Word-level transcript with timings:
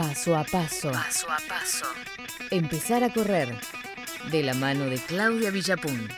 Paso 0.00 0.34
a 0.34 0.44
paso. 0.44 0.90
Paso 0.90 1.30
a 1.30 1.36
paso. 1.46 1.84
Empezar 2.50 3.04
a 3.04 3.12
correr. 3.12 3.54
De 4.30 4.42
la 4.42 4.54
mano 4.54 4.86
de 4.86 4.96
Claudia 4.96 5.50
Villapun. 5.50 6.08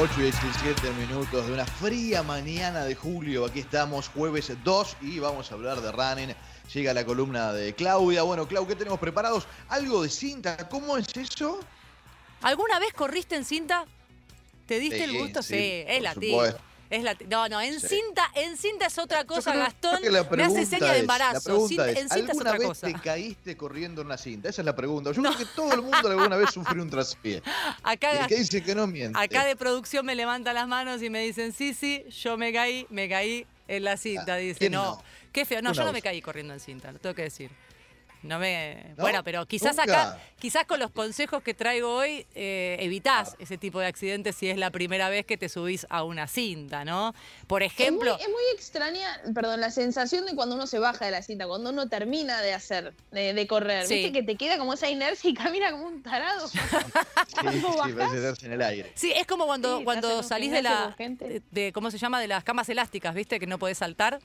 Ocho 0.00 0.18
y 0.18 0.22
17 0.22 0.90
minutos 0.94 1.46
de 1.46 1.52
una 1.52 1.64
fría 1.64 2.24
mañana 2.24 2.84
de 2.84 2.96
julio. 2.96 3.44
Aquí 3.44 3.60
estamos, 3.60 4.08
jueves 4.08 4.50
2, 4.64 4.96
y 5.02 5.20
vamos 5.20 5.52
a 5.52 5.54
hablar 5.54 5.80
de 5.80 5.92
running. 5.92 6.34
Llega 6.74 6.92
la 6.92 7.04
columna 7.04 7.52
de 7.52 7.72
Claudia. 7.72 8.24
Bueno, 8.24 8.48
Clau, 8.48 8.66
¿qué 8.66 8.74
tenemos 8.74 8.98
preparados? 8.98 9.46
Algo 9.68 10.02
de 10.02 10.08
cinta. 10.08 10.68
¿Cómo 10.68 10.96
es 10.96 11.06
eso? 11.16 11.60
¿Alguna 12.42 12.80
vez 12.80 12.92
corriste 12.94 13.36
en 13.36 13.44
cinta? 13.44 13.86
¿Te 14.68 14.78
diste 14.78 15.02
el 15.04 15.18
gusto? 15.18 15.42
sí, 15.42 15.54
Sí, 15.54 15.84
es 15.88 16.02
la 16.02 16.12
supuesto. 16.14 16.60
Es 16.90 17.02
la 17.02 17.14
no, 17.28 17.48
no, 17.50 17.60
en 17.60 17.80
Sí. 17.80 17.86
cinta, 17.88 18.30
en 18.34 18.56
cinta 18.56 18.86
es 18.86 18.96
otra 18.98 19.24
cosa, 19.24 19.50
creo 19.52 19.62
Gastón. 19.64 20.00
la 20.10 20.22
Me 20.30 20.42
hace 20.44 20.64
seña 20.64 20.92
de 20.94 21.00
embarazo. 21.00 21.60
La 21.60 21.68
Cinta- 21.68 21.88
en 21.90 21.96
cinta 21.96 22.14
es 22.16 22.22
¿alguna 22.22 22.40
otra 22.50 22.52
vez 22.58 22.68
cosa. 22.68 22.86
te 22.86 22.94
caíste 22.94 23.56
corriendo 23.58 24.00
en 24.00 24.06
una 24.06 24.16
cinta? 24.16 24.48
Esa 24.48 24.62
es 24.62 24.66
la 24.66 24.74
pregunta. 24.74 25.12
Yo 25.12 25.20
creo 25.22 25.36
que 25.36 25.44
todo 25.54 25.72
el 25.74 25.82
mundo 25.82 26.08
alguna 26.08 26.36
vez 26.36 26.50
sufrió 26.50 26.82
un 26.82 26.88
traspié. 26.88 27.42
Acá, 27.82 28.26
que 28.26 28.36
dice 28.36 28.62
que 28.62 28.74
no 28.74 28.86
miente. 28.86 29.18
acá 29.18 29.44
de 29.44 29.54
producción 29.56 30.06
me 30.06 30.14
levantan 30.14 30.54
las 30.54 30.66
manos 30.66 31.02
y 31.02 31.10
me 31.10 31.20
dicen, 31.20 31.52
sí, 31.52 31.74
sí, 31.74 32.04
yo 32.10 32.38
me 32.38 32.54
caí, 32.54 32.86
me 32.88 33.06
caí 33.08 33.46
en 33.66 33.84
la 33.84 33.98
cinta. 33.98 34.34
Ah, 34.34 34.36
Dice, 34.38 34.58
¿quién 34.58 34.72
no, 34.72 34.82
no? 34.96 35.02
qué 35.30 35.44
feo. 35.44 35.60
No, 35.60 35.70
Una 35.70 35.76
yo 35.78 35.84
no 35.84 35.92
me 35.92 36.00
caí 36.00 36.22
corriendo 36.22 36.54
en 36.54 36.60
cinta, 36.60 36.90
lo 36.90 36.98
tengo 36.98 37.14
que 37.14 37.22
decir. 37.22 37.50
No 38.22 38.38
me. 38.38 38.84
¿No? 38.96 39.02
Bueno, 39.02 39.22
pero 39.22 39.46
quizás 39.46 39.76
¿Nunca? 39.76 40.10
acá, 40.10 40.18
quizás 40.40 40.64
con 40.66 40.80
los 40.80 40.90
consejos 40.90 41.42
que 41.42 41.54
traigo 41.54 41.94
hoy, 41.94 42.26
eh, 42.34 42.76
evitás 42.80 43.36
ese 43.38 43.58
tipo 43.58 43.78
de 43.78 43.86
accidentes 43.86 44.34
si 44.34 44.48
es 44.50 44.56
la 44.56 44.70
primera 44.70 45.08
vez 45.08 45.24
que 45.24 45.36
te 45.36 45.48
subís 45.48 45.86
a 45.88 46.02
una 46.02 46.26
cinta, 46.26 46.84
¿no? 46.84 47.14
Por 47.46 47.62
ejemplo. 47.62 48.12
Es 48.12 48.18
muy, 48.18 48.24
es 48.26 48.30
muy 48.30 48.42
extraña, 48.54 49.20
perdón, 49.34 49.60
la 49.60 49.70
sensación 49.70 50.26
de 50.26 50.34
cuando 50.34 50.56
uno 50.56 50.66
se 50.66 50.78
baja 50.80 51.04
de 51.04 51.12
la 51.12 51.22
cinta, 51.22 51.46
cuando 51.46 51.70
uno 51.70 51.88
termina 51.88 52.42
de 52.42 52.54
hacer, 52.54 52.92
de, 53.12 53.34
de 53.34 53.46
correr. 53.46 53.86
Sí. 53.86 53.94
Viste 53.94 54.12
que 54.12 54.22
te 54.24 54.36
queda 54.36 54.58
como 54.58 54.74
esa 54.74 54.88
inercia 54.88 55.30
y 55.30 55.34
camina 55.34 55.70
como 55.70 55.86
un 55.86 56.02
tarado. 56.02 56.48
Sí, 56.48 56.58
parece 57.96 58.46
en 58.46 58.52
el 58.52 58.62
aire. 58.62 58.92
Sí, 58.94 59.12
es 59.14 59.26
como 59.26 59.46
cuando, 59.46 59.78
Sí, 59.78 59.84
cuando 59.84 60.22
salís 60.22 60.50
de 60.50 60.62
la. 60.62 60.94
De, 60.98 61.42
de- 61.50 61.72
¿Cómo 61.72 61.90
se 61.90 61.98
llama? 61.98 62.20
De 62.20 62.28
las 62.28 62.44
camas 62.44 62.68
elásticas, 62.68 63.14
¿viste? 63.14 63.38
Que 63.38 63.46
no 63.46 63.58
podés 63.58 63.78
saltar. 63.78 64.18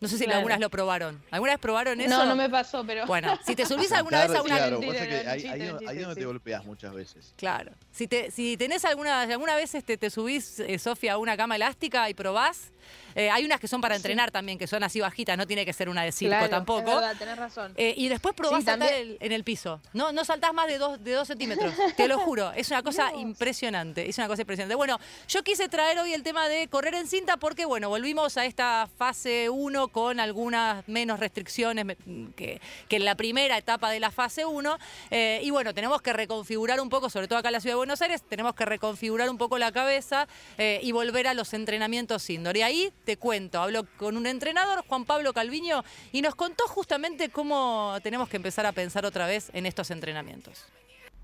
No 0.00 0.06
sé 0.08 0.16
si 0.16 0.24
Claro. 0.24 0.38
algunas 0.38 0.60
lo 0.60 0.70
probaron. 0.70 1.20
¿Alguna 1.30 1.52
vez 1.52 1.60
probaron 1.60 2.00
eso? 2.00 2.08
No, 2.10 2.24
no 2.26 2.36
me 2.36 2.48
pasó, 2.48 2.84
pero. 2.86 3.04
Bueno, 3.06 3.36
si 3.44 3.56
te 3.56 3.66
subís 3.66 3.90
alguna 3.92 4.26
vez 4.26 4.36
a 4.36 4.42
una. 4.42 4.56
Claro, 4.56 4.78
mentira, 4.78 5.08
que 5.08 5.16
ahí, 5.28 5.40
chiste, 5.42 5.50
ahí- 5.54 5.86
ahí 5.88 5.98
donde 5.98 6.14
sí. 6.14 6.20
te 6.20 6.26
golpeas 6.26 6.64
muchas 6.64 6.94
veces. 6.94 7.34
Claro. 7.36 7.72
Si, 7.90 8.06
te, 8.06 8.30
si 8.30 8.56
tenés 8.56 8.84
alguna, 8.84 9.22
alguna 9.22 9.56
vez 9.56 9.74
este, 9.74 9.96
te 9.96 10.08
subís, 10.10 10.60
eh, 10.60 10.78
Sofía, 10.78 11.14
a 11.14 11.18
una 11.18 11.36
cama 11.36 11.56
elástica 11.56 12.08
y 12.08 12.14
probás. 12.14 12.70
eh, 13.16 13.28
hay 13.30 13.44
unas 13.44 13.58
que 13.58 13.66
son 13.66 13.80
para 13.80 13.96
entrenar 13.96 14.30
también, 14.30 14.56
que 14.56 14.66
son 14.68 14.82
así 14.84 15.00
bajitas, 15.00 15.36
no 15.36 15.46
tiene 15.46 15.66
que 15.66 15.72
ser 15.72 15.88
una 15.88 16.02
de 16.04 16.12
circo 16.12 16.30
Claro, 16.36 16.48
tampoco. 16.48 16.88
Es 16.90 16.94
verdad, 16.94 17.16
tenés 17.18 17.36
razón. 17.36 17.72
Eh, 17.76 17.92
y 17.96 18.08
después 18.08 18.34
probás 18.36 18.60
Sí, 18.60 18.66
saltar 18.66 18.88
también- 18.88 19.10
el- 19.10 19.18
en 19.20 19.32
el 19.32 19.42
piso. 19.44 19.80
No, 19.92 20.12
no 20.12 20.24
saltás 20.24 20.54
más 20.54 20.68
de 20.68 20.78
dos, 20.78 21.02
de 21.02 21.12
dos 21.12 21.26
centímetros. 21.26 21.74
Te 21.96 22.06
lo 22.06 22.18
juro. 22.20 22.52
Es 22.52 22.70
una 22.70 22.82
cosa 22.84 23.12
impresionante. 23.16 24.08
Es 24.08 24.16
una 24.18 24.28
cosa 24.28 24.42
impresionante. 24.42 24.74
Bueno, 24.76 24.98
yo 25.26 25.42
quise 25.42 25.68
traer 25.68 25.98
hoy 25.98 26.12
el 26.14 26.22
tema 26.22 26.48
de 26.48 26.68
correr 26.68 26.94
en 26.94 27.08
cinta 27.08 27.36
porque, 27.36 27.64
bueno, 27.64 27.88
volvimos 27.88 28.36
a 28.36 28.44
esta 28.46 28.88
fase 28.96 29.48
1 29.50 29.87
con 29.88 30.20
algunas 30.20 30.86
menos 30.88 31.20
restricciones 31.20 31.96
que 32.36 32.60
en 32.88 33.04
la 33.04 33.14
primera 33.14 33.56
etapa 33.56 33.90
de 33.90 34.00
la 34.00 34.10
fase 34.10 34.44
1. 34.44 34.78
Eh, 35.10 35.40
y 35.42 35.50
bueno, 35.50 35.74
tenemos 35.74 36.02
que 36.02 36.12
reconfigurar 36.12 36.80
un 36.80 36.88
poco, 36.88 37.10
sobre 37.10 37.28
todo 37.28 37.38
acá 37.38 37.48
en 37.48 37.54
la 37.54 37.60
ciudad 37.60 37.74
de 37.74 37.78
Buenos 37.78 38.02
Aires, 38.02 38.22
tenemos 38.22 38.54
que 38.54 38.64
reconfigurar 38.64 39.30
un 39.30 39.38
poco 39.38 39.58
la 39.58 39.72
cabeza 39.72 40.28
eh, 40.56 40.80
y 40.82 40.92
volver 40.92 41.28
a 41.28 41.34
los 41.34 41.54
entrenamientos 41.54 42.28
indoor. 42.30 42.56
Y 42.56 42.62
ahí 42.62 42.92
te 43.04 43.16
cuento, 43.16 43.60
hablo 43.60 43.86
con 43.96 44.16
un 44.16 44.26
entrenador, 44.26 44.84
Juan 44.86 45.04
Pablo 45.04 45.32
Calviño, 45.32 45.84
y 46.12 46.22
nos 46.22 46.34
contó 46.34 46.66
justamente 46.66 47.28
cómo 47.30 47.96
tenemos 48.02 48.28
que 48.28 48.36
empezar 48.36 48.66
a 48.66 48.72
pensar 48.72 49.06
otra 49.06 49.26
vez 49.26 49.50
en 49.52 49.66
estos 49.66 49.90
entrenamientos. 49.90 50.66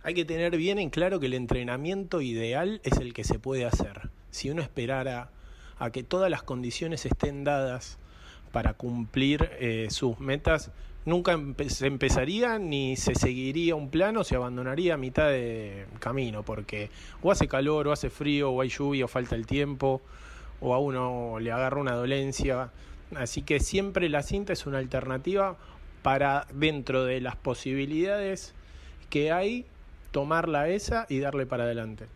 Hay 0.03 0.15
que 0.15 0.25
tener 0.27 0.57
bien 0.57 0.79
en 0.79 0.91
claro 0.91 1.19
que 1.19 1.27
el 1.27 1.35
entrenamiento 1.35 2.21
ideal 2.21 2.81
es 2.85 2.99
el 2.99 3.15
que 3.15 3.25
se 3.25 3.39
puede 3.39 3.65
hacer. 3.65 4.11
Si 4.31 4.51
uno 4.51 4.61
esperara 4.61 5.31
a 5.79 5.91
que 5.91 6.03
todas 6.03 6.31
las 6.31 6.43
condiciones 6.43 7.07
estén 7.07 7.43
dadas 7.43 7.99
para 8.55 8.75
cumplir 8.75 9.51
eh, 9.59 9.89
sus 9.91 10.21
metas, 10.21 10.71
nunca 11.05 11.37
se 11.67 11.89
empezaría 11.89 12.57
ni 12.61 12.95
se 12.95 13.17
seguiría 13.17 13.75
un 13.75 13.91
plan 13.91 14.17
o 14.17 14.23
se 14.23 14.37
abandonaría 14.37 14.95
a 14.95 14.97
mitad 14.97 15.29
de 15.29 15.87
camino, 15.99 16.45
porque 16.45 16.89
o 17.21 17.33
hace 17.33 17.49
calor, 17.49 17.89
o 17.89 17.93
hace 17.93 18.11
frío, 18.11 18.53
o 18.53 18.61
hay 18.61 18.69
lluvia, 18.69 19.07
o 19.07 19.09
falta 19.09 19.35
el 19.35 19.45
tiempo, 19.45 20.01
o 20.61 20.73
a 20.73 20.79
uno 20.79 21.41
le 21.41 21.51
agarra 21.51 21.81
una 21.81 21.97
dolencia. 21.97 22.71
Así 23.17 23.43
que 23.43 23.59
siempre 23.59 24.09
la 24.09 24.23
cinta 24.23 24.53
es 24.53 24.67
una 24.67 24.79
alternativa 24.79 25.57
para, 26.03 26.47
dentro 26.55 27.05
de 27.05 27.21
las 27.21 27.35
posibilidades 27.35 28.55
que 29.11 29.33
hay, 29.33 29.67
tomarla 30.13 30.69
esa 30.69 31.07
y 31.09 31.19
darle 31.19 31.45
para 31.45 31.65
adelante. 31.65 32.07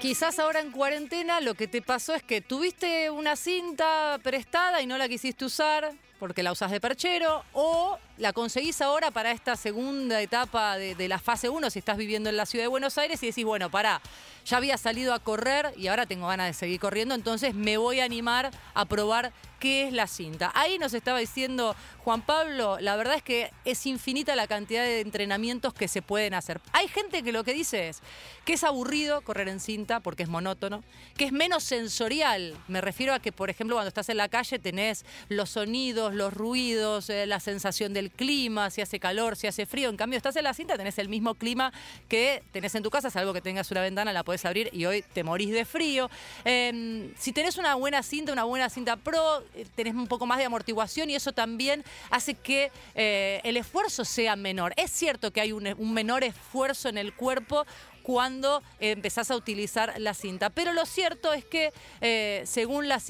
Quizás 0.00 0.38
ahora 0.38 0.60
en 0.60 0.70
cuarentena 0.70 1.42
lo 1.42 1.52
que 1.52 1.68
te 1.68 1.82
pasó 1.82 2.14
es 2.14 2.22
que 2.22 2.40
tuviste 2.40 3.10
una 3.10 3.36
cinta 3.36 4.18
prestada 4.22 4.80
y 4.80 4.86
no 4.86 4.96
la 4.96 5.10
quisiste 5.10 5.44
usar 5.44 5.92
porque 6.18 6.42
la 6.42 6.52
usás 6.52 6.70
de 6.70 6.80
perchero 6.80 7.44
o 7.52 7.98
la 8.16 8.32
conseguís 8.32 8.80
ahora 8.80 9.10
para 9.10 9.30
esta 9.30 9.56
segunda 9.56 10.22
etapa 10.22 10.78
de, 10.78 10.94
de 10.94 11.06
la 11.06 11.18
fase 11.18 11.50
1 11.50 11.68
si 11.68 11.80
estás 11.80 11.98
viviendo 11.98 12.30
en 12.30 12.38
la 12.38 12.46
ciudad 12.46 12.64
de 12.64 12.68
Buenos 12.68 12.96
Aires 12.96 13.22
y 13.22 13.26
decís, 13.26 13.44
bueno, 13.44 13.70
pará, 13.70 14.00
ya 14.46 14.56
había 14.56 14.78
salido 14.78 15.12
a 15.12 15.18
correr 15.18 15.74
y 15.76 15.88
ahora 15.88 16.06
tengo 16.06 16.28
ganas 16.28 16.46
de 16.46 16.54
seguir 16.54 16.80
corriendo, 16.80 17.14
entonces 17.14 17.54
me 17.54 17.76
voy 17.76 18.00
a 18.00 18.04
animar 18.04 18.50
a 18.72 18.86
probar 18.86 19.34
qué 19.60 19.86
es 19.86 19.92
la 19.92 20.06
cinta. 20.06 20.50
Ahí 20.54 20.78
nos 20.78 20.94
estaba 20.94 21.18
diciendo 21.18 21.76
Juan 21.98 22.22
Pablo, 22.22 22.78
la 22.80 22.96
verdad 22.96 23.14
es 23.14 23.22
que 23.22 23.52
es 23.64 23.86
infinita 23.86 24.34
la 24.34 24.46
cantidad 24.46 24.82
de 24.82 25.00
entrenamientos 25.00 25.74
que 25.74 25.86
se 25.86 26.02
pueden 26.02 26.34
hacer. 26.34 26.60
Hay 26.72 26.88
gente 26.88 27.22
que 27.22 27.30
lo 27.30 27.44
que 27.44 27.52
dice 27.52 27.90
es 27.90 28.00
que 28.44 28.54
es 28.54 28.64
aburrido 28.64 29.20
correr 29.20 29.48
en 29.48 29.60
cinta 29.60 30.00
porque 30.00 30.22
es 30.22 30.28
monótono, 30.28 30.82
que 31.16 31.26
es 31.26 31.32
menos 31.32 31.62
sensorial. 31.62 32.56
Me 32.68 32.80
refiero 32.80 33.12
a 33.12 33.20
que, 33.20 33.32
por 33.32 33.50
ejemplo, 33.50 33.76
cuando 33.76 33.88
estás 33.88 34.08
en 34.08 34.16
la 34.16 34.28
calle 34.28 34.58
tenés 34.58 35.04
los 35.28 35.50
sonidos, 35.50 36.14
los 36.14 36.32
ruidos, 36.32 37.10
eh, 37.10 37.26
la 37.26 37.38
sensación 37.38 37.92
del 37.92 38.10
clima, 38.10 38.70
si 38.70 38.80
hace 38.80 38.98
calor, 38.98 39.36
si 39.36 39.46
hace 39.46 39.66
frío. 39.66 39.90
En 39.90 39.96
cambio, 39.98 40.16
estás 40.16 40.36
en 40.36 40.44
la 40.44 40.54
cinta, 40.54 40.78
tenés 40.78 40.98
el 40.98 41.10
mismo 41.10 41.34
clima 41.34 41.70
que 42.08 42.42
tenés 42.50 42.74
en 42.74 42.82
tu 42.82 42.88
casa, 42.90 43.10
salvo 43.10 43.34
que 43.34 43.42
tengas 43.42 43.70
una 43.70 43.82
ventana, 43.82 44.12
la 44.14 44.24
podés 44.24 44.46
abrir 44.46 44.70
y 44.72 44.86
hoy 44.86 45.04
te 45.12 45.22
morís 45.22 45.52
de 45.52 45.66
frío. 45.66 46.10
Eh, 46.46 47.12
si 47.18 47.32
tenés 47.32 47.58
una 47.58 47.74
buena 47.74 48.02
cinta, 48.02 48.32
una 48.32 48.44
buena 48.44 48.70
cinta 48.70 48.96
pro, 48.96 49.44
tenés 49.74 49.94
un 49.94 50.06
poco 50.06 50.26
más 50.26 50.38
de 50.38 50.44
amortiguación 50.44 51.10
y 51.10 51.14
eso 51.14 51.32
también 51.32 51.84
hace 52.10 52.34
que 52.34 52.70
eh, 52.94 53.40
el 53.44 53.56
esfuerzo 53.56 54.04
sea 54.04 54.36
menor. 54.36 54.72
Es 54.76 54.90
cierto 54.90 55.32
que 55.32 55.40
hay 55.40 55.52
un, 55.52 55.64
menor 55.92 56.24
esfuerzo 56.24 56.88
en 56.88 56.98
el 56.98 57.12
cuerpo 57.14 57.66
cuando 58.02 58.62
eh, 58.80 58.90
empezás 58.92 59.30
a 59.30 59.36
utilizar 59.36 59.94
la 59.98 60.14
cinta. 60.14 60.50
Pero 60.50 60.72
lo 60.72 60.86
cierto 60.86 61.32
es 61.32 61.44
que 61.44 61.72
eh, 62.00 62.42
según 62.46 62.88
la- 62.88 63.00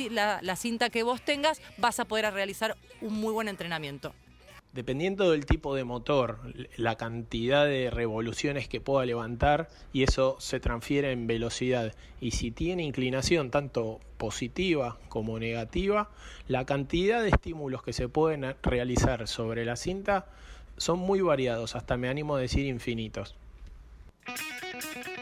la 0.42 0.56
cinta 0.56 0.90
que 0.90 1.02
vos 1.02 1.22
tengas, 1.22 1.60
vas 1.76 2.00
a 2.00 2.04
poder 2.04 2.32
realizar 2.32 2.76
un 3.00 3.14
muy 3.14 3.32
buen 3.32 3.48
entrenamiento. 3.48 4.14
Dependiendo 4.72 5.32
del 5.32 5.46
tipo 5.46 5.74
de 5.74 5.82
motor, 5.82 6.38
la 6.76 6.94
cantidad 6.94 7.66
de 7.66 7.90
revoluciones 7.90 8.68
que 8.68 8.80
pueda 8.80 9.04
levantar 9.04 9.68
y 9.92 10.04
eso 10.04 10.36
se 10.38 10.60
transfiere 10.60 11.10
en 11.10 11.26
velocidad. 11.26 11.92
Y 12.20 12.30
si 12.30 12.52
tiene 12.52 12.84
inclinación 12.84 13.50
tanto 13.50 13.98
positiva 14.16 14.96
como 15.08 15.40
negativa, 15.40 16.10
la 16.46 16.66
cantidad 16.66 17.20
de 17.20 17.30
estímulos 17.30 17.82
que 17.82 17.92
se 17.92 18.08
pueden 18.08 18.54
realizar 18.62 19.26
sobre 19.26 19.64
la 19.64 19.74
cinta 19.74 20.26
son 20.76 21.00
muy 21.00 21.20
variados, 21.20 21.74
hasta 21.74 21.96
me 21.96 22.08
animo 22.08 22.36
a 22.36 22.40
decir 22.40 22.64
infinitos. 22.66 23.34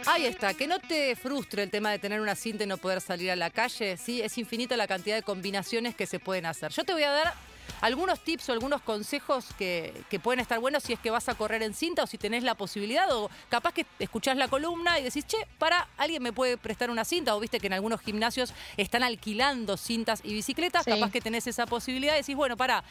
Ahí 0.06 0.26
está, 0.26 0.52
que 0.54 0.66
no 0.66 0.78
te 0.78 1.16
frustre 1.16 1.62
el 1.62 1.70
tema 1.70 1.90
de 1.90 1.98
tener 1.98 2.20
una 2.20 2.34
cinta 2.34 2.64
y 2.64 2.66
no 2.66 2.76
poder 2.76 3.00
salir 3.00 3.30
a 3.30 3.36
la 3.36 3.50
calle, 3.50 3.96
sí, 3.96 4.20
es 4.20 4.36
infinita 4.36 4.76
la 4.76 4.86
cantidad 4.86 5.16
de 5.16 5.22
combinaciones 5.22 5.94
que 5.94 6.06
se 6.06 6.18
pueden 6.18 6.44
hacer. 6.44 6.70
Yo 6.72 6.84
te 6.84 6.92
voy 6.92 7.02
a 7.02 7.10
dar 7.10 7.34
algunos 7.80 8.20
tips 8.20 8.48
o 8.48 8.52
algunos 8.52 8.82
consejos 8.82 9.46
que, 9.58 9.94
que 10.10 10.18
pueden 10.18 10.40
estar 10.40 10.58
buenos 10.58 10.82
si 10.82 10.92
es 10.92 10.98
que 10.98 11.10
vas 11.10 11.28
a 11.28 11.34
correr 11.34 11.62
en 11.62 11.74
cinta 11.74 12.02
o 12.02 12.06
si 12.06 12.18
tenés 12.18 12.42
la 12.42 12.54
posibilidad 12.54 13.10
o 13.16 13.30
capaz 13.48 13.72
que 13.72 13.86
escuchás 13.98 14.36
la 14.36 14.48
columna 14.48 14.98
y 14.98 15.02
decís, 15.02 15.26
che, 15.26 15.36
para, 15.58 15.88
alguien 15.96 16.22
me 16.22 16.32
puede 16.32 16.56
prestar 16.56 16.90
una 16.90 17.04
cinta 17.04 17.34
o 17.36 17.40
viste 17.40 17.60
que 17.60 17.66
en 17.68 17.72
algunos 17.74 18.00
gimnasios 18.00 18.52
están 18.76 19.02
alquilando 19.02 19.76
cintas 19.76 20.20
y 20.24 20.34
bicicletas, 20.34 20.84
Sí. 20.84 20.90
capaz 20.90 21.10
que 21.10 21.20
tenés 21.20 21.46
esa 21.46 21.66
posibilidad 21.66 22.14
y 22.14 22.18
decís, 22.18 22.36
bueno, 22.36 22.56
para, 22.56 22.82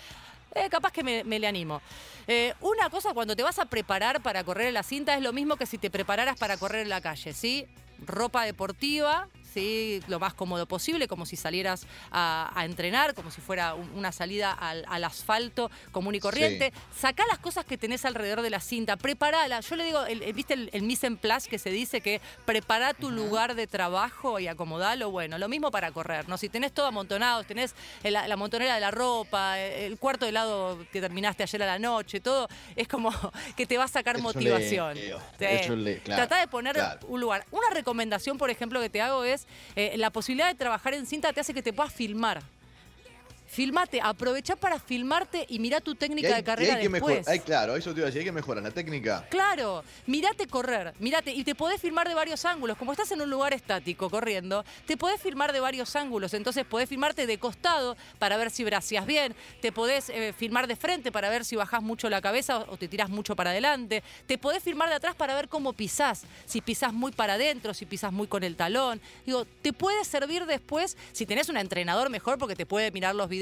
eh, 0.55 0.69
capaz 0.69 0.91
que 0.91 1.03
me, 1.03 1.23
me 1.23 1.39
le 1.39 1.47
animo. 1.47 1.81
Eh, 2.27 2.53
una 2.61 2.89
cosa, 2.89 3.13
cuando 3.13 3.35
te 3.35 3.43
vas 3.43 3.59
a 3.59 3.65
preparar 3.65 4.21
para 4.21 4.43
correr 4.43 4.67
en 4.67 4.73
la 4.73 4.83
cinta, 4.83 5.15
es 5.15 5.21
lo 5.21 5.33
mismo 5.33 5.55
que 5.55 5.65
si 5.65 5.77
te 5.77 5.89
prepararas 5.89 6.37
para 6.37 6.57
correr 6.57 6.81
en 6.81 6.89
la 6.89 7.01
calle, 7.01 7.33
¿sí? 7.33 7.67
Ropa 8.05 8.43
deportiva, 8.43 9.27
¿sí? 9.57 10.03
lo 10.07 10.19
más 10.19 10.33
cómodo 10.35 10.65
posible, 10.67 11.07
como 11.07 11.25
si 11.25 11.35
salieras 11.35 11.87
a, 12.11 12.51
a 12.53 12.65
entrenar, 12.65 13.13
como 13.15 13.31
si 13.31 13.41
fuera 13.41 13.73
un- 13.73 13.89
una 13.95 14.11
salida 14.11 14.51
al, 14.51 14.85
al 14.87 15.03
asfalto 15.03 15.71
común 15.91 16.13
y 16.15 16.19
corriente. 16.19 16.71
Sacá 16.95 17.23
las 17.27 17.39
cosas 17.39 17.65
que 17.65 17.77
tenés 17.77 18.05
alrededor 18.05 18.41
de 18.43 18.49
la 18.51 18.59
cinta, 18.59 18.97
preparala. 18.97 19.59
Yo 19.61 19.75
le 19.75 19.83
digo, 19.85 20.05
el- 20.05 20.21
el- 20.21 20.33
¿viste 20.33 20.53
el, 20.53 20.69
el 20.73 20.83
mise 20.83 21.07
en 21.07 21.17
place 21.17 21.49
que 21.49 21.57
se 21.57 21.71
dice 21.71 22.01
que 22.01 22.21
prepara 22.45 22.93
tu 22.93 23.09
lugar 23.09 23.55
de 23.55 23.65
trabajo 23.65 24.39
y 24.39 24.47
acomodalo? 24.47 25.09
Bueno, 25.09 25.37
lo 25.39 25.47
mismo 25.49 25.71
para 25.71 25.91
correr, 25.91 26.29
¿no? 26.29 26.37
Si 26.37 26.49
tenés 26.49 26.71
todo 26.71 26.85
amontonado, 26.85 27.43
tenés 27.43 27.73
la, 28.03 28.27
la 28.27 28.35
montonera 28.37 28.75
de 28.75 28.81
la 28.81 28.91
ropa, 28.91 29.59
el 29.59 29.97
cuarto 29.97 30.25
de 30.25 30.29
helado 30.29 30.85
que 30.91 31.01
terminaste 31.01 31.41
ayer 31.43 31.63
a 31.63 31.65
la 31.65 31.79
noche, 31.79 32.19
todo, 32.19 32.47
es 32.75 32.87
como 32.87 33.09
que 33.57 33.65
te 33.65 33.77
va 33.77 33.85
a 33.85 33.87
sacar 33.87 34.19
motivación. 34.19 34.95
Sí. 34.97 35.03
claro, 36.03 36.03
Tratá 36.03 36.39
de 36.39 36.47
poner 36.47 36.75
claro. 36.75 36.99
un 37.07 37.19
lugar. 37.21 37.45
Una 37.51 37.69
recomendación, 37.71 38.37
por 38.37 38.49
ejemplo, 38.49 38.79
que 38.81 38.89
te 38.89 39.01
hago 39.01 39.23
es 39.23 39.46
eh, 39.75 39.93
la 39.97 40.11
posibilidad 40.11 40.47
de 40.47 40.55
trabajar 40.55 40.93
en 40.93 41.05
cinta 41.05 41.33
te 41.33 41.39
hace 41.39 41.53
que 41.53 41.63
te 41.63 41.73
puedas 41.73 41.93
filmar. 41.93 42.41
Filmate, 43.47 43.99
aprovecha 44.01 44.55
para 44.55 44.77
filmarte 44.79 45.45
y 45.49 45.57
mira 45.59 45.79
tu 45.79 45.95
técnica 45.95 46.27
hay- 46.27 46.33
de 46.35 46.43
carrera 46.43 46.73
hay 46.75 46.81
que 46.81 46.89
después. 46.89 47.15
mejorar. 47.15 47.31
Ay, 47.33 47.39
claro, 47.39 47.75
eso 47.77 47.93
te 47.93 47.99
iba 48.01 48.05
a 48.05 48.07
decir, 48.07 48.19
hay 48.19 48.25
que 48.25 48.31
mejorar 48.33 48.61
la 48.61 48.71
técnica. 48.71 49.25
Claro, 49.29 49.83
mirate 50.05 50.47
correr, 50.47 50.93
mirate, 50.99 51.31
y 51.31 51.43
te 51.45 51.55
podés 51.55 51.79
filmar 51.79 52.07
de 52.09 52.13
varios 52.13 52.43
ángulos. 52.43 52.77
Como 52.77 52.91
estás 52.91 53.09
en 53.11 53.21
un 53.21 53.29
lugar 53.29 53.53
estático 53.53 54.09
corriendo, 54.09 54.65
te 54.85 54.97
podés 54.97 55.21
filmar 55.21 55.53
de 55.53 55.61
varios 55.61 55.95
ángulos. 55.95 56.33
Entonces 56.33 56.65
podés 56.65 56.89
filmarte 56.89 57.25
de 57.25 57.37
costado 57.39 57.95
para 58.19 58.35
ver 58.35 58.51
si 58.51 58.65
bracias 58.65 59.05
bien, 59.05 59.33
te 59.61 59.71
podés 59.71 60.09
eh, 60.09 60.33
filmar 60.37 60.67
de 60.67 60.75
frente 60.75 61.11
para 61.11 61.29
ver 61.29 61.45
si 61.45 61.55
bajás 61.55 61.81
mucho 61.81 62.09
la 62.09 62.21
cabeza 62.21 62.57
o, 62.59 62.73
o 62.73 62.77
te 62.77 62.89
tirás 62.89 63.09
mucho 63.09 63.35
para 63.35 63.51
adelante, 63.51 64.03
te 64.25 64.37
podés 64.37 64.61
filmar 64.61 64.89
de 64.89 64.95
atrás 64.95 65.15
para 65.15 65.33
ver 65.35 65.47
cómo 65.47 65.71
pisás, 65.71 66.23
si 66.45 66.59
pisás 66.59 66.91
muy 66.91 67.13
para 67.13 67.33
adentro, 67.35 67.73
si 67.73 67.85
pisás 67.85 68.11
muy 68.11 68.27
con 68.27 68.43
el 68.43 68.57
talón. 68.57 68.99
Digo, 69.25 69.45
te 69.61 69.71
puede 69.71 70.03
servir 70.03 70.45
después, 70.45 70.97
si 71.13 71.25
tenés 71.25 71.47
un 71.47 71.55
entrenador 71.55 72.09
mejor, 72.09 72.37
porque 72.37 72.55
te 72.55 72.65
puede 72.65 72.91
mirar 72.91 73.15
los 73.15 73.29
videos 73.29 73.36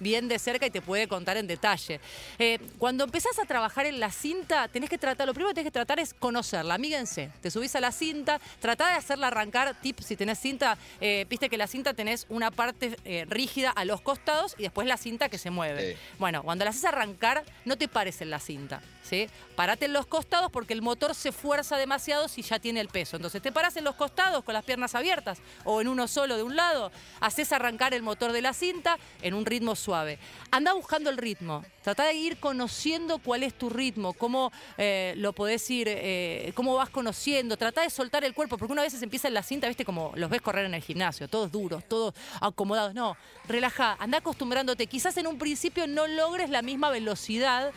bien 0.00 0.28
de 0.28 0.38
cerca 0.38 0.66
y 0.66 0.70
te 0.70 0.82
puede 0.82 1.08
contar 1.08 1.36
en 1.36 1.46
detalle. 1.46 2.00
Eh, 2.38 2.58
cuando 2.78 3.04
empezás 3.04 3.38
a 3.38 3.44
trabajar 3.44 3.86
en 3.86 4.00
la 4.00 4.10
cinta, 4.10 4.68
tenés 4.68 4.90
que 4.90 4.98
tratar, 4.98 5.26
lo 5.26 5.34
primero 5.34 5.50
que 5.50 5.54
tenés 5.54 5.66
que 5.66 5.72
tratar 5.72 6.00
es 6.00 6.14
conocerla, 6.14 6.74
amíguense. 6.74 7.30
Te 7.40 7.50
subís 7.50 7.74
a 7.76 7.80
la 7.80 7.92
cinta, 7.92 8.40
tratá 8.60 8.88
de 8.88 8.94
hacerla 8.94 9.28
arrancar, 9.28 9.74
tip, 9.80 10.00
si 10.00 10.16
tenés 10.16 10.38
cinta, 10.38 10.78
eh, 11.00 11.26
viste 11.28 11.48
que 11.48 11.56
la 11.56 11.66
cinta 11.66 11.94
tenés 11.94 12.26
una 12.28 12.50
parte 12.50 12.96
eh, 13.04 13.24
rígida 13.28 13.70
a 13.70 13.84
los 13.84 14.00
costados 14.00 14.54
y 14.58 14.62
después 14.62 14.86
la 14.86 14.96
cinta 14.96 15.28
que 15.28 15.38
se 15.38 15.50
mueve. 15.50 15.92
Sí. 15.92 16.00
Bueno, 16.18 16.42
cuando 16.42 16.64
la 16.64 16.70
haces 16.70 16.84
arrancar, 16.84 17.44
no 17.64 17.76
te 17.76 17.88
pares 17.88 18.20
en 18.20 18.30
la 18.30 18.38
cinta, 18.38 18.82
¿sí? 19.02 19.28
Parate 19.56 19.86
en 19.86 19.92
los 19.92 20.06
costados 20.06 20.50
porque 20.50 20.72
el 20.72 20.82
motor 20.82 21.14
se 21.14 21.32
fuerza 21.32 21.76
demasiado 21.76 22.28
si 22.28 22.42
ya 22.42 22.58
tiene 22.58 22.80
el 22.80 22.88
peso. 22.88 23.16
Entonces 23.16 23.42
te 23.42 23.52
parás 23.52 23.76
en 23.76 23.84
los 23.84 23.94
costados 23.94 24.44
con 24.44 24.54
las 24.54 24.64
piernas 24.64 24.94
abiertas 24.94 25.38
o 25.64 25.80
en 25.80 25.88
uno 25.88 26.08
solo 26.08 26.36
de 26.36 26.42
un 26.42 26.56
lado, 26.56 26.90
haces 27.20 27.52
arrancar 27.52 27.94
el 27.94 28.02
motor 28.02 28.32
de 28.32 28.42
la 28.42 28.52
cinta 28.52 28.98
en 29.28 29.34
un 29.34 29.46
ritmo 29.46 29.76
suave. 29.76 30.18
Anda 30.50 30.72
buscando 30.72 31.10
el 31.10 31.16
ritmo, 31.16 31.64
trata 31.82 32.04
de 32.06 32.14
ir 32.14 32.38
conociendo 32.38 33.18
cuál 33.18 33.42
es 33.42 33.54
tu 33.54 33.70
ritmo, 33.70 34.12
cómo 34.12 34.52
eh, 34.76 35.14
lo 35.16 35.32
podés 35.32 35.70
ir, 35.70 35.86
eh, 35.88 36.52
cómo 36.54 36.74
vas 36.74 36.90
conociendo, 36.90 37.56
trata 37.56 37.82
de 37.82 37.90
soltar 37.90 38.24
el 38.24 38.34
cuerpo, 38.34 38.58
porque 38.58 38.72
una 38.72 38.82
vez 38.82 39.00
empieza 39.02 39.28
en 39.28 39.34
la 39.34 39.42
cinta, 39.42 39.68
viste 39.68 39.84
como 39.84 40.12
los 40.16 40.30
ves 40.30 40.42
correr 40.42 40.66
en 40.66 40.74
el 40.74 40.82
gimnasio, 40.82 41.28
todos 41.28 41.52
duros, 41.52 41.84
todos 41.88 42.14
acomodados. 42.40 42.94
No, 42.94 43.16
relaja, 43.46 43.96
anda 43.98 44.18
acostumbrándote. 44.18 44.86
Quizás 44.86 45.16
en 45.16 45.26
un 45.26 45.38
principio 45.38 45.86
no 45.86 46.06
logres 46.06 46.50
la 46.50 46.62
misma 46.62 46.90
velocidad 46.90 47.72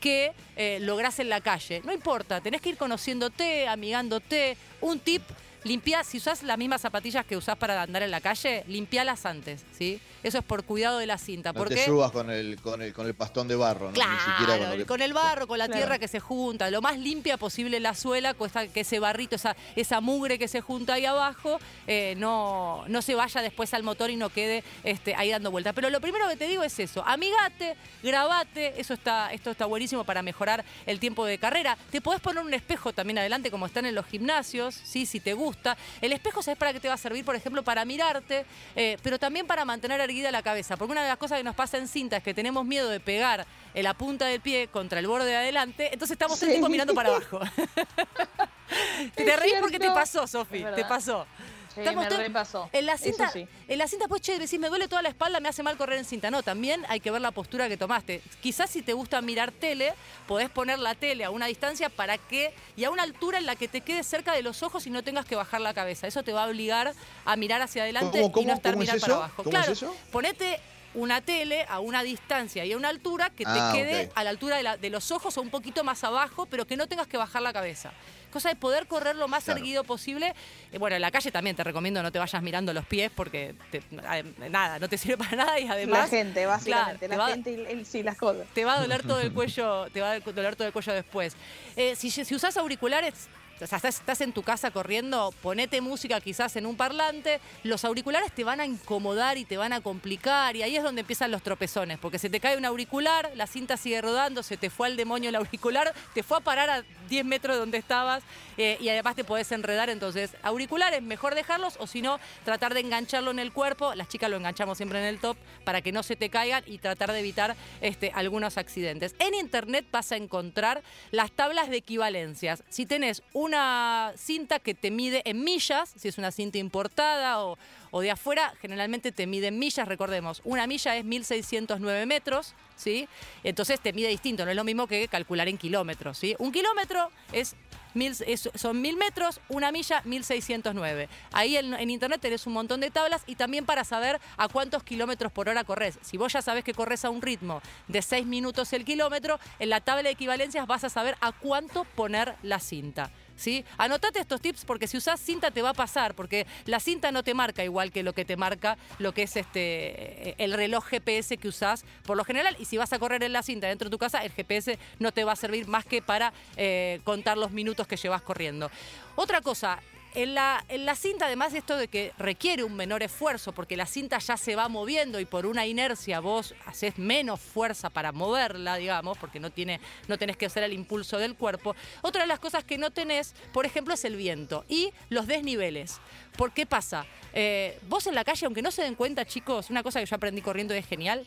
que 0.00 0.32
eh, 0.56 0.78
lográs 0.80 1.18
en 1.20 1.28
la 1.28 1.40
calle. 1.40 1.80
No 1.84 1.92
importa, 1.92 2.40
tenés 2.40 2.60
que 2.60 2.70
ir 2.70 2.76
conociéndote, 2.76 3.68
amigándote. 3.68 4.56
Un 4.80 4.98
tip, 4.98 5.22
limpia, 5.64 6.02
si 6.04 6.18
usás 6.18 6.42
las 6.42 6.58
mismas 6.58 6.80
zapatillas 6.80 7.24
que 7.24 7.36
usás 7.36 7.56
para 7.56 7.80
andar 7.80 8.02
en 8.02 8.10
la 8.10 8.20
calle, 8.20 8.64
limpialas 8.66 9.24
antes, 9.24 9.64
¿sí? 9.72 10.00
Eso 10.22 10.38
es 10.38 10.44
por 10.44 10.64
cuidado 10.64 10.98
de 10.98 11.06
la 11.06 11.18
cinta. 11.18 11.52
No 11.52 11.58
porque 11.58 11.74
te 11.74 11.84
subas 11.86 12.10
con 12.12 12.30
el, 12.30 12.60
con 12.60 12.80
el, 12.82 12.92
con 12.92 13.06
el 13.06 13.14
pastón 13.14 13.48
de 13.48 13.56
barro, 13.56 13.88
¿no? 13.88 13.92
Claro, 13.92 14.12
Ni 14.12 14.18
siquiera 14.32 14.58
con 14.58 14.70
lo 14.70 14.76
que- 14.76 14.86
con 14.86 15.02
el 15.02 15.12
barro, 15.12 15.46
con 15.46 15.58
la 15.58 15.66
Claro. 15.66 15.78
tierra 15.80 15.98
que 15.98 16.08
se 16.08 16.20
junta, 16.20 16.70
lo 16.70 16.80
más 16.80 16.98
limpia 16.98 17.36
posible 17.36 17.80
la 17.80 17.94
suela, 17.94 18.34
cuesta 18.34 18.66
que 18.68 18.80
ese 18.80 18.98
barrito, 19.00 19.36
esa, 19.36 19.56
esa 19.76 20.00
mugre 20.00 20.38
que 20.38 20.48
se 20.48 20.60
junta 20.60 20.94
ahí 20.94 21.06
abajo, 21.06 21.58
eh, 21.86 22.14
no, 22.18 22.84
no 22.88 23.02
se 23.02 23.14
vaya 23.14 23.42
después 23.42 23.72
al 23.74 23.82
motor 23.82 24.10
y 24.10 24.16
no 24.16 24.28
quede 24.30 24.62
este, 24.84 25.14
ahí 25.14 25.30
dando 25.30 25.50
vueltas. 25.50 25.72
Pero 25.74 25.90
lo 25.90 26.00
primero 26.00 26.28
que 26.28 26.36
te 26.36 26.46
digo 26.46 26.62
es 26.62 26.78
eso, 26.78 27.02
amigate, 27.06 27.76
grabate, 28.02 28.80
eso 28.80 28.94
está, 28.94 29.32
esto 29.32 29.50
está 29.50 29.66
buenísimo 29.66 30.04
para 30.04 30.22
mejorar 30.22 30.64
el 30.86 31.00
tiempo 31.00 31.24
de 31.24 31.38
carrera. 31.38 31.76
Te 31.90 32.00
podés 32.00 32.20
poner 32.20 32.44
un 32.44 32.52
espejo 32.54 32.92
también 32.92 33.18
adelante, 33.18 33.50
como 33.50 33.66
están 33.66 33.86
en 33.86 33.94
los 33.94 34.06
gimnasios, 34.06 34.74
¿sí? 34.74 35.06
si 35.06 35.18
te 35.20 35.32
gusta. 35.34 35.76
El 36.00 36.12
espejo, 36.12 36.42
¿sabes 36.42 36.58
para 36.58 36.72
qué 36.72 36.80
te 36.80 36.88
va 36.88 36.94
a 36.94 36.98
servir? 36.98 37.24
Por 37.24 37.34
ejemplo, 37.36 37.62
para 37.62 37.84
mirarte, 37.84 38.44
eh, 38.76 38.98
pero 39.02 39.18
también 39.18 39.46
para 39.46 39.64
mantener 39.64 40.00
erguida 40.12 40.30
la 40.30 40.42
cabeza. 40.42 40.76
Porque 40.76 40.92
una 40.92 41.02
de 41.02 41.08
las 41.08 41.16
cosas 41.16 41.38
que 41.38 41.44
nos 41.44 41.54
pasa 41.56 41.78
en 41.78 41.88
cinta 41.88 42.16
es 42.18 42.22
que 42.22 42.34
tenemos 42.34 42.64
miedo 42.64 42.88
de 42.88 43.00
pegar 43.00 43.46
en 43.74 43.84
la 43.84 43.94
punta 43.94 44.26
del 44.26 44.40
pie 44.40 44.68
contra 44.68 44.98
el 45.00 45.06
borde 45.06 45.26
de 45.26 45.36
adelante, 45.36 45.88
entonces 45.92 46.12
estamos 46.12 46.38
todo 46.38 46.46
el 46.46 46.52
Sí. 46.52 46.54
tiempo 46.58 46.68
mirando 46.70 46.94
para 46.94 47.08
abajo. 47.08 47.40
te 49.14 49.36
reís 49.36 49.54
porque 49.60 49.78
te 49.78 49.90
pasó, 49.90 50.26
Sofi, 50.26 50.64
te 50.74 50.84
pasó. 50.84 51.26
Sí, 51.74 51.80
Estamos 51.80 52.04
me 52.04 52.10
todo- 52.10 52.18
repasó. 52.18 52.68
En 52.72 52.84
la 52.86 52.98
cinta, 52.98 53.30
sí. 53.30 53.46
en 53.68 53.78
la 53.78 53.88
cinta, 53.88 54.06
pues, 54.08 54.20
che, 54.20 54.38
decís, 54.38 54.58
me 54.60 54.68
duele 54.68 54.88
toda 54.88 55.00
la 55.02 55.08
espalda, 55.08 55.40
me 55.40 55.48
hace 55.48 55.62
mal 55.62 55.76
correr 55.76 55.98
en 55.98 56.04
cinta. 56.04 56.30
No, 56.30 56.42
también 56.42 56.84
hay 56.88 57.00
que 57.00 57.10
ver 57.10 57.20
la 57.22 57.30
postura 57.30 57.68
que 57.68 57.76
tomaste. 57.76 58.20
Quizás 58.42 58.68
si 58.70 58.82
te 58.82 58.92
gusta 58.92 59.20
mirar 59.22 59.52
tele, 59.52 59.94
podés 60.26 60.50
poner 60.50 60.78
la 60.78 60.94
tele 60.94 61.24
a 61.24 61.30
una 61.30 61.46
distancia 61.46 61.88
para 61.88 62.18
que, 62.18 62.54
y 62.76 62.84
a 62.84 62.90
una 62.90 63.02
altura 63.04 63.38
en 63.38 63.46
la 63.46 63.56
que 63.56 63.68
te 63.68 63.80
quede 63.80 64.02
cerca 64.02 64.32
de 64.34 64.42
los 64.42 64.62
ojos 64.62 64.86
y 64.86 64.90
no 64.90 65.02
tengas 65.02 65.24
que 65.24 65.34
bajar 65.36 65.60
la 65.62 65.72
cabeza. 65.72 66.06
Eso 66.06 66.22
te 66.22 66.32
va 66.32 66.44
a 66.44 66.48
obligar 66.48 66.92
a 67.24 67.36
mirar 67.36 67.62
hacia 67.62 67.82
adelante 67.84 68.20
¿Cómo, 68.20 68.42
y 68.42 68.44
no 68.44 68.52
estar 68.54 68.72
es 68.74 68.78
mirando 68.78 69.00
para 69.00 69.12
eso? 69.12 69.18
abajo. 69.22 69.34
¿Cómo 69.44 69.50
claro, 69.50 69.72
es 69.72 69.78
eso? 69.78 69.96
ponete 70.10 70.60
una 70.94 71.20
tele 71.20 71.64
a 71.68 71.80
una 71.80 72.02
distancia 72.02 72.64
y 72.64 72.72
a 72.72 72.76
una 72.76 72.88
altura 72.88 73.30
que 73.30 73.44
te 73.44 73.50
Ah, 73.50 73.70
quede 73.72 74.10
a 74.14 74.24
la 74.24 74.30
altura 74.30 74.56
de, 74.56 74.62
la- 74.62 74.76
de 74.76 74.90
los 74.90 75.10
ojos 75.10 75.36
o 75.38 75.40
un 75.42 75.50
poquito 75.50 75.84
más 75.84 76.04
abajo, 76.04 76.46
pero 76.46 76.66
que 76.66 76.76
no 76.76 76.86
tengas 76.86 77.06
que 77.06 77.16
bajar 77.16 77.40
la 77.42 77.52
cabeza. 77.52 77.92
Cosa 78.30 78.48
de 78.48 78.56
poder 78.56 78.86
correr 78.86 79.14
lo 79.16 79.28
más 79.28 79.44
Claro. 79.44 79.58
erguido 79.58 79.84
posible. 79.84 80.34
Eh, 80.72 80.78
bueno, 80.78 80.96
en 80.96 81.02
la 81.02 81.10
calle 81.10 81.30
también 81.30 81.54
te 81.56 81.64
recomiendo 81.64 82.02
no 82.02 82.10
te 82.10 82.18
vayas 82.18 82.42
mirando 82.42 82.72
los 82.72 82.86
pies 82.86 83.10
porque 83.14 83.54
te- 83.70 83.82
adem- 83.90 84.34
nada, 84.50 84.78
no 84.78 84.88
te 84.88 84.96
sirve 84.98 85.18
para 85.18 85.36
nada 85.36 85.60
y 85.60 85.66
además 85.68 86.10
la 86.10 86.18
gente, 86.18 86.46
básicamente. 86.46 87.08
te 87.08 87.08
la 87.08 87.16
va- 87.18 87.28
gente 87.28 87.50
y 87.52 87.54
el- 87.72 87.86
sí, 87.86 88.02
las 88.02 88.16
cosas. 88.16 88.46
te 88.54 88.64
va 88.64 88.74
a 88.74 88.80
doler 88.80 89.02
todo 89.02 89.20
el 89.20 89.32
cuello, 89.34 89.86
te 89.92 90.00
va 90.00 90.12
a 90.12 90.20
doler 90.20 90.56
todo 90.56 90.66
el 90.66 90.72
cuello 90.72 90.92
después. 90.94 91.36
Eh, 91.76 91.94
si, 91.96 92.10
si 92.10 92.34
usás 92.34 92.56
auriculares, 92.56 93.28
o 93.62 93.66
sea, 93.66 93.78
estás, 93.78 94.20
en 94.20 94.32
tu 94.32 94.42
casa 94.42 94.70
corriendo, 94.70 95.32
ponete 95.42 95.80
música 95.80 96.20
quizás 96.20 96.56
en 96.56 96.66
un 96.66 96.76
parlante, 96.76 97.40
los 97.62 97.84
auriculares 97.84 98.32
te 98.32 98.44
van 98.44 98.60
a 98.60 98.66
incomodar 98.66 99.38
y 99.38 99.44
te 99.44 99.56
van 99.56 99.72
a 99.72 99.80
complicar, 99.80 100.56
y 100.56 100.62
ahí 100.62 100.76
es 100.76 100.82
donde 100.82 101.00
empiezan 101.00 101.30
los 101.30 101.42
tropezones, 101.42 101.98
porque 101.98 102.18
se 102.18 102.28
te 102.30 102.40
cae 102.40 102.56
un 102.56 102.64
auricular, 102.64 103.30
la 103.34 103.46
cinta 103.46 103.76
sigue 103.76 104.00
rodando, 104.00 104.42
se 104.42 104.56
te 104.56 104.70
fue 104.70 104.88
al 104.88 104.96
demonio 104.96 105.28
el 105.28 105.36
auricular, 105.36 105.94
te 106.14 106.22
fue 106.22 106.38
a 106.38 106.40
parar 106.40 106.70
a 106.70 106.84
10 107.12 107.26
metros 107.26 107.56
de 107.56 107.60
donde 107.60 107.76
estabas, 107.76 108.22
eh, 108.56 108.78
y 108.80 108.88
además 108.88 109.14
te 109.14 109.22
podés 109.22 109.52
enredar, 109.52 109.90
entonces 109.90 110.34
auriculares, 110.42 111.02
mejor 111.02 111.34
dejarlos, 111.34 111.76
o 111.78 111.86
si 111.86 112.00
no, 112.00 112.18
tratar 112.42 112.72
de 112.72 112.80
engancharlo 112.80 113.30
en 113.30 113.38
el 113.38 113.52
cuerpo, 113.52 113.94
las 113.94 114.08
chicas 114.08 114.30
lo 114.30 114.38
enganchamos 114.38 114.78
siempre 114.78 114.98
en 114.98 115.04
el 115.04 115.20
top, 115.20 115.36
para 115.62 115.82
que 115.82 115.92
no 115.92 116.02
se 116.02 116.16
te 116.16 116.30
caigan 116.30 116.64
y 116.66 116.78
tratar 116.78 117.12
de 117.12 117.20
evitar 117.20 117.54
este, 117.82 118.12
algunos 118.14 118.56
accidentes. 118.56 119.14
En 119.18 119.34
internet 119.34 119.84
vas 119.92 120.10
a 120.12 120.16
encontrar 120.16 120.82
las 121.10 121.30
tablas 121.32 121.68
de 121.68 121.76
equivalencias. 121.76 122.64
Si 122.70 122.86
tenés 122.86 123.22
una 123.34 124.12
cinta 124.16 124.58
que 124.58 124.72
te 124.72 124.90
mide 124.90 125.20
en 125.26 125.44
millas, 125.44 125.92
si 125.98 126.08
es 126.08 126.16
una 126.16 126.30
cinta 126.30 126.56
importada 126.56 127.44
o, 127.44 127.58
o 127.92 128.00
de 128.00 128.10
afuera, 128.10 128.52
generalmente 128.60 129.12
te 129.12 129.28
mide 129.28 129.46
en 129.46 129.58
millas, 129.60 129.86
recordemos, 129.86 130.40
una 130.44 130.66
milla 130.66 130.96
es 130.96 131.04
1609 131.04 132.06
metros, 132.06 132.54
¿sí? 132.74 133.06
Entonces 133.44 133.78
te 133.80 133.92
mide 133.92 134.08
distinto, 134.08 134.44
no 134.44 134.50
es 134.50 134.56
lo 134.56 134.64
mismo 134.64 134.88
que 134.88 135.06
calcular 135.06 135.46
en 135.46 135.58
kilómetros, 135.58 136.18
¿sí? 136.18 136.34
Un 136.40 136.50
kilómetro 136.50 137.10
es 137.32 137.54
Mil- 137.94 138.14
son 138.54 138.80
mil 138.80 138.96
metros, 138.96 139.38
una 139.50 139.70
milla, 139.70 140.00
1609. 140.06 141.10
Ahí 141.30 141.58
en, 141.58 141.74
en 141.74 141.90
internet 141.90 142.22
tenés 142.22 142.46
un 142.46 142.54
montón 142.54 142.80
de 142.80 142.90
tablas 142.90 143.22
y 143.26 143.34
también 143.36 143.66
para 143.66 143.84
saber 143.84 144.18
a 144.38 144.48
cuántos 144.48 144.82
kilómetros 144.82 145.30
por 145.30 145.50
hora 145.50 145.62
corres. 145.64 145.98
Si 146.00 146.16
vos 146.16 146.32
ya 146.32 146.40
sabés 146.40 146.64
que 146.64 146.72
corres 146.72 147.04
a 147.04 147.10
un 147.10 147.20
ritmo 147.20 147.60
de 147.88 148.00
6 148.00 148.24
minutos 148.24 148.72
el 148.72 148.86
kilómetro, 148.86 149.38
en 149.58 149.68
la 149.68 149.82
tabla 149.82 150.04
de 150.04 150.10
equivalencias 150.12 150.66
vas 150.66 150.84
a 150.84 150.88
saber 150.88 151.16
a 151.20 151.32
cuánto 151.32 151.84
poner 151.84 152.34
la 152.42 152.60
cinta. 152.60 153.10
¿Sí? 153.36 153.64
Anotate 153.78 154.20
estos 154.20 154.40
tips 154.40 154.64
porque 154.64 154.86
si 154.86 154.96
usás 154.96 155.20
cinta 155.20 155.50
te 155.50 155.62
va 155.62 155.70
a 155.70 155.74
pasar, 155.74 156.14
porque 156.14 156.46
la 156.66 156.80
cinta 156.80 157.10
no 157.10 157.22
te 157.22 157.34
marca 157.34 157.64
igual 157.64 157.90
que 157.90 158.02
lo 158.02 158.12
que 158.12 158.24
te 158.24 158.36
marca 158.36 158.76
lo 158.98 159.12
que 159.12 159.22
es 159.22 159.36
este 159.36 160.42
el 160.42 160.52
reloj 160.52 160.84
GPS 160.84 161.36
que 161.36 161.48
usás 161.48 161.84
por 162.04 162.16
lo 162.16 162.24
general. 162.24 162.56
Y 162.58 162.66
si 162.66 162.76
vas 162.76 162.92
a 162.92 162.98
correr 162.98 163.22
en 163.22 163.32
la 163.32 163.42
cinta 163.42 163.66
dentro 163.66 163.88
de 163.88 163.90
tu 163.90 163.98
casa, 163.98 164.22
el 164.24 164.32
GPS 164.32 164.78
no 164.98 165.12
te 165.12 165.24
va 165.24 165.32
a 165.32 165.36
servir 165.36 165.66
más 165.66 165.84
que 165.84 166.02
para 166.02 166.32
eh, 166.56 167.00
contar 167.04 167.38
los 167.38 167.50
minutos 167.50 167.86
que 167.86 167.96
llevas 167.96 168.22
corriendo. 168.22 168.70
Otra 169.16 169.40
cosa, 169.40 169.80
en 170.14 170.34
la, 170.34 170.94
cinta, 170.94 171.26
además 171.26 171.52
de 171.52 171.58
esto 171.58 171.76
de 171.76 171.88
que 171.88 172.12
requiere 172.18 172.64
un 172.64 172.74
menor 172.74 173.02
esfuerzo, 173.02 173.52
porque 173.52 173.76
la 173.76 173.86
cinta 173.86 174.18
ya 174.18 174.36
se 174.36 174.54
va 174.56 174.68
moviendo 174.68 175.18
y 175.20 175.24
por 175.24 175.46
una 175.46 175.66
inercia 175.66 176.20
vos 176.20 176.54
haces 176.66 176.98
menos 176.98 177.40
fuerza 177.40 177.88
para 177.88 178.12
moverla, 178.12 178.76
digamos, 178.76 179.16
porque 179.16 179.40
no, 179.40 179.50
tiene, 179.50 179.80
no 180.08 180.18
tenés 180.18 180.36
que 180.36 180.46
hacer 180.46 180.62
el 180.64 180.74
impulso 180.74 181.18
del 181.18 181.34
cuerpo. 181.34 181.74
Otra 182.02 182.22
de 182.22 182.28
las 182.28 182.40
cosas 182.40 182.62
que 182.62 182.76
no 182.76 182.90
tenés, 182.90 183.34
por 183.52 183.64
ejemplo, 183.64 183.94
es 183.94 184.04
el 184.04 184.16
viento 184.16 184.64
y 184.68 184.92
los 185.08 185.26
desniveles. 185.26 185.98
¿Por 186.36 186.52
qué 186.52 186.66
pasa? 186.66 187.06
Eh, 187.32 187.78
vos 187.88 188.06
en 188.06 188.14
la 188.14 188.24
calle, 188.24 188.44
aunque 188.44 188.60
no 188.60 188.70
se 188.70 188.82
den 188.82 188.94
cuenta, 188.94 189.24
chicos, 189.24 189.70
una 189.70 189.82
cosa 189.82 190.00
que 190.00 190.06
yo 190.06 190.16
aprendí 190.16 190.42
corriendo 190.42 190.74
y 190.74 190.78
es 190.78 190.86
genial, 190.86 191.24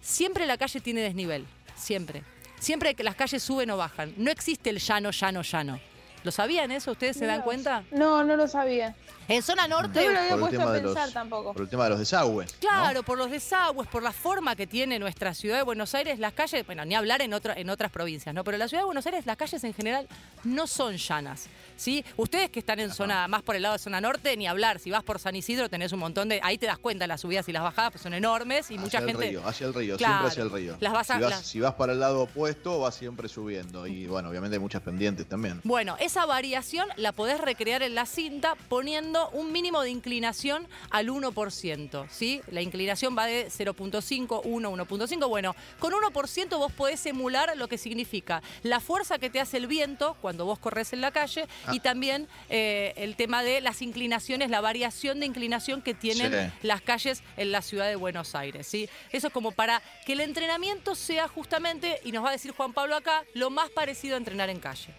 siempre 0.00 0.46
la 0.46 0.58
calle 0.58 0.80
tiene 0.80 1.00
desnivel, 1.00 1.46
siempre. 1.76 2.24
Siempre 2.58 2.94
que 2.94 3.04
las 3.04 3.14
calles 3.14 3.42
suben 3.42 3.70
o 3.70 3.76
bajan. 3.76 4.14
No 4.16 4.30
existe 4.30 4.70
el 4.70 4.78
llano, 4.78 5.10
llano, 5.10 5.42
llano. 5.42 5.78
¿Lo 6.26 6.32
sabían 6.32 6.72
eso? 6.72 6.90
¿Ustedes 6.90 7.16
se 7.16 7.24
dan 7.24 7.42
cuenta? 7.42 7.84
No, 7.92 8.24
no 8.24 8.34
lo 8.34 8.48
sabía. 8.48 8.96
En 9.28 9.42
zona 9.44 9.68
norte. 9.68 10.00
No 10.00 10.06
me 10.08 10.12
lo 10.12 10.18
había 10.18 10.36
puesto 10.36 10.60
a 10.60 10.64
los- 10.72 10.82
pensar 10.82 11.10
tampoco. 11.12 11.52
Por 11.52 11.62
el 11.62 11.68
tema 11.68 11.84
de 11.84 11.90
los 11.90 12.00
desagües. 12.00 12.52
¿no? 12.52 12.58
Claro, 12.58 13.04
por 13.04 13.16
los 13.16 13.30
desagües, 13.30 13.86
por 13.88 14.02
la 14.02 14.10
forma 14.10 14.56
que 14.56 14.66
tiene 14.66 14.98
nuestra 14.98 15.34
ciudad 15.34 15.56
de 15.58 15.62
Buenos 15.62 15.94
Aires, 15.94 16.18
las 16.18 16.32
calles, 16.32 16.66
bueno, 16.66 16.84
ni 16.84 16.96
hablar 16.96 17.22
en, 17.22 17.32
otra- 17.32 17.54
en 17.54 17.70
otras 17.70 17.92
provincias, 17.92 18.34
¿no? 18.34 18.42
Pero 18.42 18.56
en 18.56 18.58
la 18.58 18.66
ciudad 18.66 18.82
de 18.82 18.86
Buenos 18.86 19.06
Aires 19.06 19.24
las 19.24 19.36
calles 19.36 19.62
en 19.62 19.72
general 19.72 20.08
no 20.42 20.66
son 20.66 20.96
llanas, 20.96 21.46
¿sí? 21.76 22.04
Ustedes 22.16 22.50
que 22.50 22.58
están 22.60 22.80
en 22.80 22.92
zona, 22.92 23.28
más 23.28 23.42
por 23.42 23.56
el 23.56 23.62
lado 23.62 23.74
de 23.74 23.78
zona 23.78 24.00
norte, 24.00 24.36
ni 24.36 24.46
hablar, 24.46 24.78
si 24.78 24.90
vas 24.90 25.02
por 25.04 25.18
San 25.18 25.36
Isidro 25.36 25.68
tenés 25.68 25.92
un 25.92 25.98
montón 26.00 26.28
de, 26.28 26.40
ahí 26.42 26.58
te 26.58 26.66
das 26.66 26.78
cuenta 26.78 27.06
las 27.06 27.20
subidas 27.20 27.48
y 27.48 27.52
las 27.52 27.62
bajadas, 27.62 27.92
pues 27.92 28.02
son 28.02 28.14
enormes 28.14 28.70
y 28.70 28.78
mucha 28.78 28.98
hacia 28.98 29.08
gente... 29.08 29.24
el 29.24 29.30
río, 29.30 29.46
hacia 29.46 29.66
el 29.66 29.74
río, 29.74 29.96
Claro, 29.96 30.14
siempre 30.14 30.28
hacia 30.30 30.42
el 30.42 30.50
río. 30.50 30.76
las 30.80 30.92
vas 30.92 31.10
a- 31.10 31.14
si, 31.16 31.20
vas, 31.22 31.30
las- 31.30 31.46
si 31.46 31.60
vas 31.60 31.74
para 31.74 31.92
el 31.92 32.00
lado 32.00 32.22
opuesto, 32.22 32.80
vas 32.80 32.94
siempre 32.94 33.28
subiendo. 33.28 33.86
Y 33.86 34.06
bueno, 34.06 34.28
obviamente 34.30 34.56
hay 34.56 34.60
muchas 34.60 34.82
pendientes 34.82 35.26
también. 35.28 35.60
Bueno, 35.64 35.96
esa 36.00 36.26
variación 36.26 36.88
la 36.96 37.12
podés 37.12 37.40
recrear 37.40 37.82
en 37.82 37.94
la 37.94 38.06
cinta 38.06 38.54
poniendo 38.68 39.28
un 39.30 39.52
mínimo 39.52 39.82
de 39.82 39.90
inclinación 39.90 40.66
al 40.90 41.08
1%, 41.08 42.06
¿sí? 42.10 42.40
La 42.50 42.62
inclinación 42.62 43.16
va 43.16 43.26
de 43.26 43.48
0.5, 43.50 44.40
1, 44.44 44.70
1.5. 44.70 45.28
Bueno, 45.28 45.54
con 45.78 45.92
1% 45.92 46.58
vos 46.58 46.72
podés 46.72 47.04
emular 47.06 47.56
lo 47.56 47.68
que 47.68 47.78
significa 47.78 48.42
la 48.62 48.80
fuerza 48.80 49.18
que 49.18 49.30
te 49.30 49.40
hace 49.40 49.56
el 49.56 49.66
viento 49.66 50.16
cuando 50.20 50.44
vos 50.44 50.58
corres 50.58 50.92
en 50.92 51.00
la 51.00 51.10
calle 51.10 51.46
y 51.72 51.80
también 51.80 52.28
eh, 52.48 52.92
el 52.96 53.16
tema 53.16 53.42
de 53.42 53.60
las 53.60 53.82
inclinaciones, 53.82 54.50
la 54.50 54.60
variación 54.60 55.20
de 55.20 55.26
inclinación 55.26 55.82
que 55.82 55.94
tienen 55.94 56.32
Sí. 56.32 56.66
las 56.66 56.80
calles 56.82 57.22
en 57.36 57.52
la 57.52 57.62
ciudad 57.62 57.86
de 57.88 57.96
Buenos 57.96 58.34
Aires, 58.34 58.66
¿sí? 58.66 58.88
Eso 59.12 59.28
es 59.28 59.32
como 59.32 59.52
para 59.52 59.82
que 60.04 60.12
el 60.14 60.20
entrenamiento 60.20 60.94
sea 60.94 61.28
justamente, 61.28 62.00
y 62.04 62.12
nos 62.12 62.24
va 62.24 62.30
a 62.30 62.32
decir 62.32 62.52
Juan 62.52 62.72
Pablo 62.72 62.96
acá, 62.96 63.24
lo 63.34 63.50
más 63.50 63.70
parecido 63.70 64.14
a 64.14 64.18
entrenar 64.18 64.50
en 64.50 64.60
calle. 64.60 64.92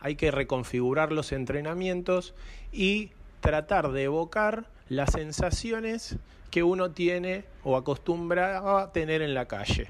Hay 0.00 0.16
que 0.16 0.30
reconfigurar 0.30 1.12
los 1.12 1.32
entrenamientos 1.32 2.34
y 2.72 3.10
tratar 3.40 3.90
de 3.92 4.04
evocar 4.04 4.66
las 4.88 5.12
sensaciones 5.12 6.16
que 6.50 6.62
uno 6.62 6.90
tiene 6.90 7.44
o 7.62 7.76
acostumbra 7.76 8.80
a 8.82 8.92
tener 8.92 9.22
en 9.22 9.34
la 9.34 9.46
calle. 9.46 9.86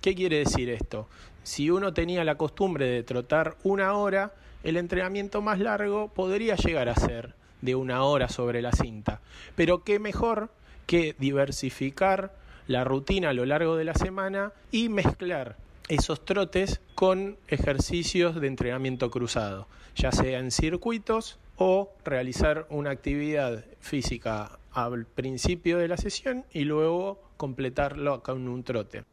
¿Qué 0.00 0.14
quiere 0.14 0.38
decir 0.38 0.68
esto? 0.70 1.08
Si 1.44 1.70
uno 1.70 1.92
tenía 1.94 2.24
la 2.24 2.36
costumbre 2.36 2.86
de 2.86 3.02
trotar 3.02 3.56
una 3.62 3.94
hora, 3.94 4.32
el 4.62 4.76
entrenamiento 4.76 5.42
más 5.42 5.58
largo 5.58 6.08
podría 6.08 6.56
llegar 6.56 6.88
a 6.88 6.94
ser 6.94 7.34
de 7.60 7.74
una 7.74 8.04
hora 8.04 8.28
sobre 8.28 8.62
la 8.62 8.72
cinta. 8.72 9.20
Pero 9.56 9.84
qué 9.84 9.98
mejor 9.98 10.50
que 10.86 11.14
diversificar 11.18 12.34
la 12.66 12.84
rutina 12.84 13.30
a 13.30 13.32
lo 13.32 13.44
largo 13.44 13.76
de 13.76 13.84
la 13.84 13.94
semana 13.94 14.52
y 14.70 14.88
mezclar 14.88 15.56
esos 15.88 16.24
trotes 16.24 16.80
con 16.94 17.36
ejercicios 17.48 18.40
de 18.40 18.46
entrenamiento 18.46 19.10
cruzado, 19.10 19.66
ya 19.94 20.12
sea 20.12 20.38
en 20.38 20.50
circuitos 20.50 21.38
o 21.56 21.92
realizar 22.04 22.66
una 22.70 22.90
actividad 22.90 23.64
física 23.80 24.58
al 24.72 25.04
principio 25.04 25.78
de 25.78 25.88
la 25.88 25.96
sesión 25.96 26.44
y 26.52 26.64
luego 26.64 27.22
completarlo 27.36 28.22
con 28.22 28.48
un 28.48 28.62
trote. 28.62 29.04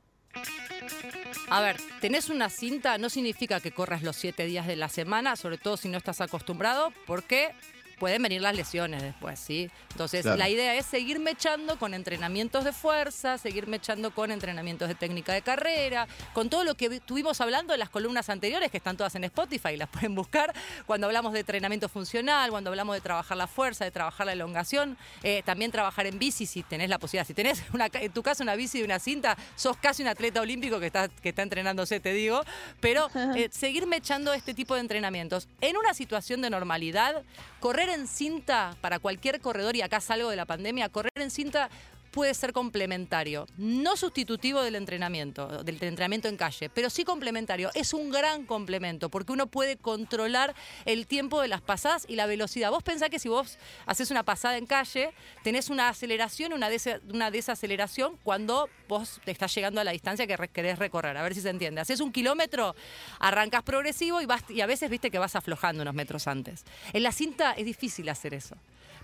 A 1.51 1.61
ver, 1.61 1.77
tenés 1.99 2.29
una 2.29 2.47
cinta 2.49 2.99
no 2.99 3.09
significa 3.09 3.59
que 3.59 3.71
corras 3.71 4.03
los 4.03 4.15
siete 4.15 4.45
días 4.45 4.67
de 4.67 4.75
la 4.75 4.87
semana, 4.87 5.35
sobre 5.35 5.57
todo 5.57 5.77
si 5.77 5.89
no 5.89 5.97
estás 5.97 6.21
acostumbrado, 6.21 6.93
porque 7.07 7.55
pueden 7.99 8.23
venir 8.23 8.41
las 8.41 8.55
lesiones 8.55 9.01
después, 9.01 9.39
¿sí? 9.39 9.69
Entonces, 9.91 10.21
Claro. 10.23 10.37
la 10.37 10.49
idea 10.49 10.75
es 10.75 10.85
seguir 10.85 11.19
mechando 11.19 11.77
con 11.77 11.93
entrenamientos 11.93 12.63
de 12.63 12.71
fuerza, 12.73 13.37
seguir 13.37 13.67
mechando 13.67 14.11
con 14.11 14.31
entrenamientos 14.31 14.87
de 14.87 14.95
técnica 14.95 15.33
de 15.33 15.41
carrera, 15.41 16.07
con 16.33 16.49
todo 16.49 16.63
lo 16.63 16.75
que 16.75 16.89
vi- 16.89 16.95
estuvimos 16.97 17.41
hablando 17.41 17.73
en 17.73 17.79
las 17.79 17.89
columnas 17.89 18.29
anteriores, 18.29 18.71
que 18.71 18.77
están 18.77 18.95
todas 18.97 19.13
en 19.15 19.23
Spotify, 19.25 19.75
las 19.77 19.89
pueden 20.09 20.15
buscar, 20.15 20.53
cuando 20.85 21.07
hablamos 21.07 21.33
de 21.33 21.39
entrenamiento 21.41 21.89
funcional, 21.89 22.49
cuando 22.51 22.69
hablamos 22.69 22.95
de 22.95 23.01
trabajar 23.01 23.37
la 23.37 23.47
fuerza, 23.47 23.83
de 23.85 23.91
trabajar 23.91 24.25
la 24.25 24.33
elongación, 24.33 24.97
eh, 25.23 25.43
también 25.45 25.71
trabajar 25.71 26.05
en 26.05 26.17
bici 26.19 26.45
si 26.45 26.63
tenés 26.63 26.89
la 26.89 26.97
posibilidad. 26.99 27.27
Si 27.27 27.33
tenés 27.33 27.63
una, 27.73 27.87
en 27.91 28.11
tu 28.13 28.23
casa 28.23 28.43
una 28.43 28.55
bici 28.55 28.79
y 28.79 28.83
una 28.83 28.99
cinta, 28.99 29.37
sos 29.55 29.75
casi 29.77 30.01
un 30.03 30.07
atleta 30.07 30.39
olímpico 30.41 30.79
que 30.79 30.85
está, 30.87 31.09
que 31.09 31.29
está 31.29 31.41
entrenándose, 31.41 31.99
te 31.99 32.13
digo, 32.13 32.41
pero 32.79 33.09
eh, 33.35 33.49
seguir 33.51 33.85
mechando 33.87 34.33
este 34.33 34.53
tipo 34.53 34.75
de 34.75 34.81
entrenamientos. 34.81 35.47
En 35.61 35.75
una 35.77 35.93
situación 35.93 36.41
de 36.41 36.49
normalidad, 36.49 37.23
correr 37.59 37.89
en 37.89 38.07
cinta 38.07 38.75
para 38.81 38.99
cualquier 38.99 39.41
corredor, 39.41 39.75
y 39.75 39.81
acá 39.81 39.99
salgo 39.99 40.29
de 40.29 40.35
la 40.35 40.45
pandemia, 40.45 40.89
correr 40.89 41.11
en 41.15 41.29
cinta 41.31 41.69
puede 42.11 42.33
ser 42.33 42.53
complementario, 42.53 43.47
no 43.57 43.95
sustitutivo 43.95 44.61
del 44.61 44.75
entrenamiento, 44.75 45.63
del 45.63 45.75
entrenamiento 45.81 46.27
en 46.27 46.37
calle, 46.37 46.69
pero 46.69 46.89
sí 46.89 47.03
complementario. 47.03 47.69
Es 47.73 47.93
un 47.93 48.09
gran 48.09 48.45
complemento 48.45 49.09
porque 49.09 49.31
uno 49.31 49.47
puede 49.47 49.77
controlar 49.77 50.55
el 50.85 51.07
tiempo 51.07 51.41
de 51.41 51.47
las 51.47 51.61
pasadas 51.61 52.05
y 52.07 52.15
la 52.15 52.25
velocidad. 52.25 52.71
Vos 52.71 52.83
pensás 52.83 53.09
que 53.09 53.19
si 53.19 53.29
vos 53.29 53.57
haces 53.85 54.11
una 54.11 54.23
pasada 54.23 54.57
en 54.57 54.65
calle, 54.65 55.11
tenés 55.43 55.69
una 55.69 55.89
aceleración, 55.89 56.53
una, 56.53 56.69
una 57.11 57.31
desaceleración 57.31 58.17
cuando 58.23 58.69
vos 58.87 59.21
te 59.23 59.31
estás 59.31 59.53
llegando 59.53 59.81
a 59.81 59.83
la 59.83 59.91
distancia 59.91 60.27
que 60.27 60.37
querés 60.49 60.79
recorrer. 60.79 61.15
A 61.17 61.23
ver 61.23 61.35
si 61.35 61.41
se 61.41 61.49
entiende. 61.49 61.81
Haces 61.81 61.99
un 61.99 62.11
kilómetro, 62.11 62.75
arrancas 63.19 63.63
progresivo 63.63 64.19
y 64.21 64.61
a 64.61 64.65
veces 64.65 64.89
viste 64.89 65.11
que 65.11 65.19
vas 65.19 65.35
aflojando 65.35 65.81
unos 65.81 65.93
metros 65.93 66.27
antes. 66.27 66.65
En 66.93 67.03
la 67.03 67.11
cinta 67.11 67.53
es 67.53 67.65
difícil 67.65 68.09
hacer 68.09 68.33
eso. 68.33 68.55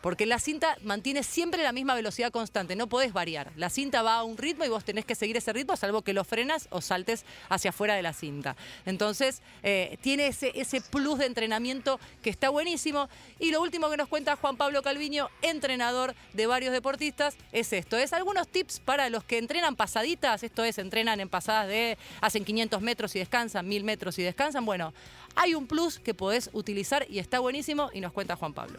Porque 0.05 0.27
la 0.27 0.38
cinta 0.38 0.77
mantiene 0.83 1.24
siempre 1.24 1.63
la 1.63 1.71
misma 1.71 1.95
velocidad 1.95 2.31
constante, 2.31 2.75
no 2.75 2.85
podés 2.85 3.12
variar. 3.12 3.51
La 3.55 3.71
cinta 3.71 4.03
va 4.03 4.17
a 4.17 4.24
un 4.24 4.38
ritmo 4.38 4.63
y 4.63 4.69
vos 4.69 4.85
tenés 4.85 5.03
que 5.03 5.15
seguir 5.15 5.35
ese 5.35 5.51
ritmo, 5.51 5.75
salvo 5.75 6.03
que 6.03 6.13
lo 6.13 6.24
frenas 6.24 6.67
o 6.69 6.79
saltes 6.79 7.25
hacia 7.50 7.71
afuera 7.71 7.95
de 7.95 8.03
la 8.03 8.13
cinta. 8.13 8.55
Entonces, 8.85 9.41
eh, 9.63 9.97
tiene 10.01 10.27
ese, 10.27 10.51
ese 10.53 10.79
plus 10.79 11.17
de 11.17 11.25
entrenamiento 11.25 12.00
que 12.21 12.29
está 12.29 12.50
buenísimo. 12.50 13.09
Y 13.39 13.50
lo 13.50 13.63
último 13.63 13.89
que 13.89 13.97
nos 13.97 14.07
cuenta 14.07 14.35
Juan 14.35 14.57
Pablo 14.57 14.83
Calviño, 14.83 15.31
entrenador 15.41 16.13
de 16.33 16.45
varios 16.45 16.71
deportistas, 16.71 17.35
es 17.51 17.74
esto. 17.74 17.97
Es 17.97 18.13
algunos 18.13 18.47
tips 18.47 18.81
para 18.81 19.09
los 19.09 19.24
que 19.24 19.39
entrenan 19.39 19.75
pasaditas, 19.75 20.43
esto 20.43 20.63
es, 20.63 20.77
entrenan 20.77 21.19
en 21.19 21.29
pasadas 21.29 21.67
de, 21.67 21.97
hacen 22.21 22.45
500 22.45 22.79
metros 22.79 23.15
y 23.15 23.17
descansan, 23.17 23.67
1000 23.67 23.83
metros 23.83 24.19
y 24.19 24.21
descansan. 24.21 24.65
Bueno, 24.65 24.93
hay 25.35 25.55
un 25.55 25.65
plus 25.65 25.97
que 25.97 26.13
podés 26.13 26.51
utilizar 26.53 27.07
y 27.09 27.17
está 27.17 27.39
buenísimo 27.39 27.89
y 27.91 28.01
nos 28.01 28.13
cuenta 28.13 28.35
Juan 28.35 28.53
Pablo. 28.53 28.77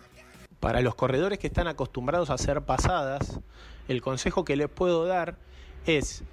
Para 0.61 0.81
los 0.81 0.95
corredores 0.95 1.39
que 1.39 1.47
están 1.47 1.69
acostumbrados 1.69 2.31
a 2.31 2.35
hacer 2.35 2.63
pasadas, 2.63 3.41
el 3.89 4.01
consejo 4.01 4.45
que 4.45 4.57
les 4.57 4.69
puedo 4.69 5.07
dar 5.07 5.37
es 5.87 6.25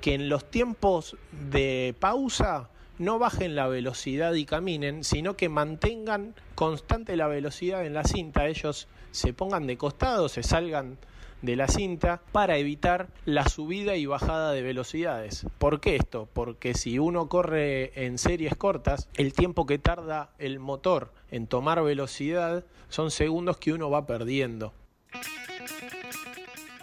que 0.00 0.14
en 0.14 0.28
los 0.28 0.50
tiempos 0.50 1.16
de 1.50 1.94
pausa 1.98 2.70
no 2.98 3.18
bajen 3.18 3.56
la 3.56 3.66
velocidad 3.66 4.34
y 4.34 4.44
caminen, 4.44 5.04
sino 5.04 5.36
que 5.36 5.48
mantengan 5.48 6.34
constante 6.54 7.16
la 7.16 7.26
velocidad 7.26 7.84
en 7.84 7.94
la 7.94 8.04
cinta. 8.04 8.46
Ellos 8.46 8.88
se 9.10 9.32
pongan 9.32 9.66
de 9.66 9.76
costado, 9.76 10.28
se 10.28 10.42
salgan 10.42 10.98
de 11.42 11.56
la 11.56 11.66
cinta 11.66 12.22
para 12.30 12.56
evitar 12.56 13.08
la 13.24 13.48
subida 13.48 13.96
y 13.96 14.06
bajada 14.06 14.52
de 14.52 14.62
velocidades. 14.62 15.44
¿Por 15.58 15.80
qué 15.80 15.96
esto? 15.96 16.28
Porque 16.32 16.74
si 16.74 16.98
uno 16.98 17.28
corre 17.28 18.04
en 18.06 18.18
series 18.18 18.54
cortas, 18.56 19.08
el 19.14 19.32
tiempo 19.32 19.66
que 19.66 19.78
tarda 19.78 20.30
el 20.38 20.60
motor 20.60 21.12
en 21.32 21.46
tomar 21.48 21.82
velocidad 21.82 22.64
son 22.88 23.10
segundos 23.10 23.56
que 23.56 23.72
uno 23.72 23.90
va 23.90 24.06
perdiendo. 24.06 24.72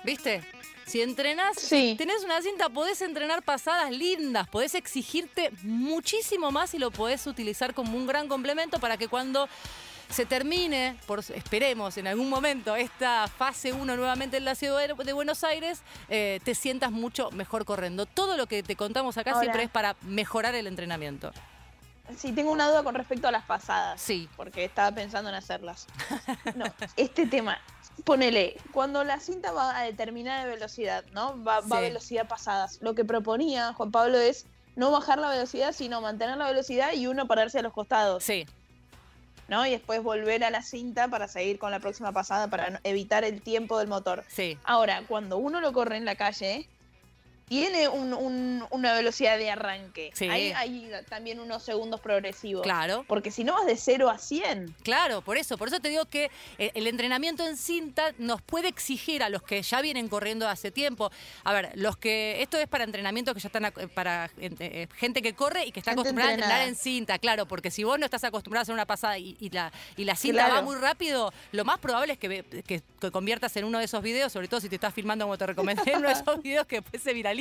¿Viste? 0.03 0.43
Si 0.87 1.01
entrenás, 1.01 1.59
Sí. 1.59 1.93
tenés 1.99 2.23
una 2.23 2.41
cinta, 2.41 2.67
podés 2.67 3.03
entrenar 3.03 3.43
pasadas 3.43 3.91
lindas, 3.91 4.49
podés 4.49 4.73
exigirte 4.73 5.51
muchísimo 5.61 6.49
más 6.51 6.73
y 6.73 6.79
lo 6.79 6.89
podés 6.89 7.27
utilizar 7.27 7.75
como 7.75 7.95
un 7.95 8.07
gran 8.07 8.27
complemento 8.27 8.79
para 8.79 8.97
que 8.97 9.07
cuando 9.07 9.47
se 10.09 10.25
termine, 10.25 10.97
por, 11.05 11.19
esperemos 11.19 11.97
en 11.97 12.07
algún 12.07 12.27
momento, 12.27 12.75
esta 12.75 13.27
fase 13.27 13.71
1 13.71 13.95
nuevamente 13.95 14.37
en 14.37 14.45
la 14.45 14.55
ciudad 14.55 14.87
de 14.87 15.13
Buenos 15.13 15.43
Aires, 15.43 15.83
eh, 16.09 16.39
te 16.43 16.55
sientas 16.55 16.89
mucho 16.91 17.29
mejor 17.29 17.65
corriendo. 17.65 18.07
Todo 18.07 18.35
lo 18.35 18.47
que 18.47 18.63
te 18.63 18.75
contamos 18.75 19.19
acá 19.19 19.39
siempre 19.39 19.61
es 19.61 19.69
para 19.69 19.95
mejorar 20.01 20.55
el 20.55 20.65
entrenamiento. 20.65 21.31
Sí, 22.17 22.31
tengo 22.31 22.51
una 22.51 22.67
duda 22.69 22.83
con 22.83 22.95
respecto 22.95 23.27
a 23.27 23.31
las 23.31 23.45
pasadas. 23.45 24.01
Sí. 24.01 24.29
Porque 24.35 24.65
estaba 24.65 24.93
pensando 24.93 25.29
en 25.29 25.35
hacerlas. 25.35 25.87
No, 26.55 26.65
este 26.95 27.27
tema. 27.27 27.59
Ponele, 28.03 28.57
cuando 28.71 29.03
la 29.03 29.19
cinta 29.19 29.51
va 29.51 29.77
a 29.77 29.83
determinada 29.83 30.45
velocidad, 30.45 31.03
¿no? 31.11 31.41
Va, 31.43 31.59
va 31.61 31.77
a 31.77 31.81
velocidad 31.81 32.27
pasadas. 32.27 32.79
Lo 32.81 32.95
que 32.95 33.05
proponía 33.05 33.73
Juan 33.73 33.91
Pablo 33.91 34.17
es 34.17 34.45
no 34.75 34.91
bajar 34.91 35.19
la 35.19 35.29
velocidad, 35.29 35.73
sino 35.73 36.01
mantener 36.01 36.37
la 36.37 36.47
velocidad 36.47 36.93
y 36.93 37.07
uno 37.07 37.27
pararse 37.27 37.59
a 37.59 37.61
los 37.61 37.73
costados. 37.73 38.23
Sí. 38.23 38.45
¿no? 39.49 39.65
Y 39.65 39.71
después 39.71 40.01
volver 40.01 40.43
a 40.43 40.49
la 40.49 40.61
cinta 40.61 41.07
para 41.07 41.27
seguir 41.27 41.59
con 41.59 41.71
la 41.71 41.79
próxima 41.79 42.11
pasada 42.11 42.47
para 42.47 42.79
evitar 42.83 43.23
el 43.23 43.41
tiempo 43.41 43.77
del 43.79 43.87
motor. 43.87 44.23
Sí. 44.29 44.57
Ahora, 44.63 45.03
cuando 45.07 45.37
uno 45.37 45.59
lo 45.59 45.73
corre 45.73 45.97
en 45.97 46.05
la 46.05 46.15
calle, 46.15 46.69
tiene 47.49 47.87
un- 47.89 48.13
un- 48.13 48.65
una 48.69 48.93
velocidad 48.93 49.37
de 49.37 49.49
arranque. 49.51 50.11
Sí. 50.13 50.29
Hay, 50.29 50.51
hay 50.53 50.91
también 51.09 51.39
unos 51.39 51.63
segundos 51.63 51.99
progresivos. 51.99 52.63
Claro. 52.63 53.03
Porque 53.07 53.31
si 53.31 53.43
no 53.43 53.53
vas 53.53 53.65
de 53.65 53.75
0 53.75 54.09
a 54.09 54.17
100. 54.17 54.75
Claro, 54.83 55.21
por 55.21 55.37
eso, 55.37 55.57
por 55.57 55.67
eso 55.67 55.79
te 55.79 55.89
digo 55.89 56.05
que 56.05 56.29
el, 56.57 56.71
el 56.75 56.87
entrenamiento 56.87 57.45
en 57.45 57.57
cinta 57.57 58.13
nos 58.17 58.41
puede 58.41 58.67
exigir 58.69 59.23
a 59.23 59.29
los 59.29 59.41
que 59.43 59.61
ya 59.61 59.81
vienen 59.81 60.07
corriendo 60.07 60.47
hace 60.47 60.71
tiempo. 60.71 61.11
A 61.43 61.51
ver, 61.53 61.71
los 61.75 61.97
que 61.97 62.41
esto 62.41 62.57
es 62.57 62.67
para 62.67 62.83
entrenamiento 62.83 63.33
que 63.33 63.39
ya 63.39 63.47
están 63.49 63.73
para 63.93 64.25
eh, 64.37 64.51
eh, 64.59 64.87
gente 64.95 65.21
que 65.21 65.33
corre 65.33 65.65
y 65.65 65.71
que 65.71 65.79
está 65.79 65.91
Gente 65.91 66.01
acostumbrada 66.01 66.29
a 66.29 66.33
entrenar 66.35 66.67
en 66.67 66.75
cinta, 66.75 67.17
claro, 67.17 67.47
porque 67.47 67.71
si 67.71 67.83
vos 67.83 67.97
no 67.97 68.05
estás 68.05 68.23
acostumbrado 68.23 68.61
a 68.61 68.63
hacer 68.63 68.73
una 68.73 68.85
pasada 68.85 69.17
y, 69.17 69.35
y 69.39 69.49
la, 69.49 69.71
y 69.97 70.05
la 70.05 70.15
cinta 70.15 70.45
Claro. 70.45 70.53
va 70.55 70.61
muy 70.61 70.75
rápido, 70.75 71.33
lo 71.51 71.65
más 71.65 71.79
probable 71.79 72.13
es 72.13 72.19
que, 72.19 72.43
que 72.65 72.81
conviertas 73.11 73.55
en 73.57 73.65
uno 73.65 73.79
de 73.79 73.85
esos 73.85 74.03
videos, 74.03 74.31
sobre 74.31 74.47
todo 74.47 74.61
si 74.61 74.69
te 74.69 74.75
estás 74.75 74.93
filmando 74.93 75.25
como 75.25 75.37
te 75.37 75.47
recomendé, 75.47 75.91
en 75.91 75.97
uno 75.99 76.07
de 76.09 76.13
esos 76.13 76.41
videos 76.43 76.67
que 76.67 76.77
después 76.81 77.01
se 77.01 77.13
viralizan, 77.13 77.38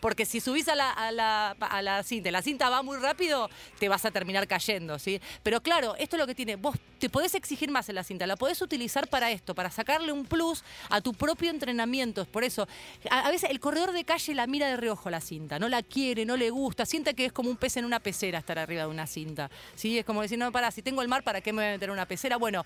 porque 0.00 0.26
si 0.26 0.40
subís 0.40 0.68
a 0.68 0.74
la, 0.74 0.90
a 0.90 1.12
la, 1.12 1.56
la 1.82 2.02
cinta, 2.02 2.30
la 2.30 2.42
cinta 2.42 2.68
va 2.68 2.82
muy 2.82 2.98
rápido, 2.98 3.50
te 3.78 3.88
vas 3.88 4.04
a 4.04 4.10
terminar 4.10 4.46
cayendo, 4.46 4.98
¿sí? 4.98 5.20
Pero 5.42 5.60
claro, 5.60 5.94
esto 5.98 6.16
es 6.16 6.20
lo 6.20 6.26
que 6.26 6.34
tiene, 6.34 6.56
vos 6.56 6.76
te 6.98 7.10
podés 7.10 7.34
exigir 7.34 7.70
más 7.70 7.88
en 7.88 7.96
la 7.96 8.04
cinta, 8.04 8.26
la 8.26 8.36
podés 8.36 8.60
utilizar 8.62 9.08
para 9.08 9.30
esto, 9.30 9.54
para 9.54 9.70
sacarle 9.70 10.12
un 10.12 10.24
plus 10.24 10.64
a 10.90 11.00
tu 11.00 11.12
propio 11.12 11.50
entrenamiento, 11.50 12.24
por 12.24 12.44
eso, 12.44 12.66
a, 13.10 13.30
veces 13.30 13.50
el 13.50 13.60
corredor 13.60 13.92
de 13.92 14.04
calle 14.04 14.34
la 14.34 14.46
mira 14.46 14.68
de 14.68 14.76
reojo 14.76 15.10
la 15.10 15.20
cinta, 15.20 15.58
no 15.58 15.68
la 15.68 15.82
quiere, 15.82 16.24
no 16.24 16.36
le 16.36 16.50
gusta, 16.50 16.86
siente 16.86 17.14
que 17.14 17.26
es 17.26 17.32
como 17.32 17.50
un 17.50 17.56
pez 17.56 17.76
en 17.76 17.84
una 17.84 18.00
pecera 18.00 18.38
estar 18.38 18.58
arriba 18.58 18.82
de 18.82 18.88
una 18.88 19.06
cinta, 19.06 19.50
¿sí? 19.74 19.98
Es 19.98 20.04
como 20.04 20.22
decir, 20.22 20.38
no, 20.38 20.50
para, 20.52 20.70
si 20.70 20.82
tengo 20.82 21.02
el 21.02 21.08
mar, 21.08 21.22
¿para 21.22 21.40
qué 21.40 21.52
me 21.52 21.62
voy 21.62 21.68
a 21.68 21.72
meter 21.72 21.88
en 21.88 21.92
una 21.92 22.06
pecera? 22.06 22.36
Bueno, 22.36 22.64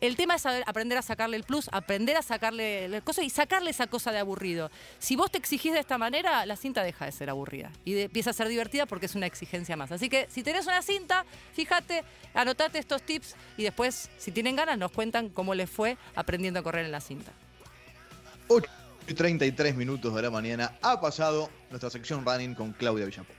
el 0.00 0.16
tema 0.16 0.34
es 0.36 0.46
aprender 0.46 0.96
a 0.98 1.02
sacarle 1.02 1.36
el 1.36 1.44
plus, 1.44 1.68
aprender 1.72 2.16
a 2.16 2.22
sacarle 2.22 2.88
la 2.88 3.00
cosa 3.02 3.22
y 3.22 3.30
sacarle 3.30 3.70
esa 3.70 3.86
cosa 3.86 4.12
de 4.12 4.18
aburrido. 4.18 4.70
Si 4.98 5.16
vos 5.16 5.30
te 5.30 5.38
exigís 5.38 5.72
de 5.72 5.80
esta 5.80 5.98
manera, 5.98 6.46
la 6.46 6.56
cinta 6.56 6.82
deja 6.82 7.04
de 7.04 7.12
ser 7.12 7.28
aburrida 7.30 7.70
y 7.84 7.92
de- 7.92 8.02
empieza 8.04 8.30
a 8.30 8.32
ser 8.32 8.48
divertida 8.48 8.86
porque 8.86 9.06
es 9.06 9.14
una 9.14 9.26
exigencia 9.26 9.76
más. 9.76 9.92
Así 9.92 10.08
que 10.08 10.26
si 10.30 10.42
tenés 10.42 10.66
una 10.66 10.82
cinta, 10.82 11.24
fíjate, 11.52 12.02
anotate 12.34 12.78
estos 12.78 13.02
tips 13.02 13.34
y 13.56 13.62
después, 13.64 14.10
si 14.18 14.30
tienen 14.32 14.56
ganas, 14.56 14.78
nos 14.78 14.90
cuentan 14.92 15.28
cómo 15.28 15.54
les 15.54 15.68
fue 15.68 15.96
aprendiendo 16.14 16.60
a 16.60 16.62
correr 16.62 16.84
en 16.86 16.92
la 16.92 17.00
cinta. 17.00 17.32
8 18.48 18.68
y 19.06 19.14
33 19.14 19.76
minutos 19.76 20.14
de 20.14 20.22
la 20.22 20.30
mañana 20.30 20.72
ha 20.82 21.00
pasado 21.00 21.50
nuestra 21.68 21.90
sección 21.90 22.24
running 22.24 22.54
con 22.54 22.72
Claudia 22.72 23.04
Villapó. 23.06 23.32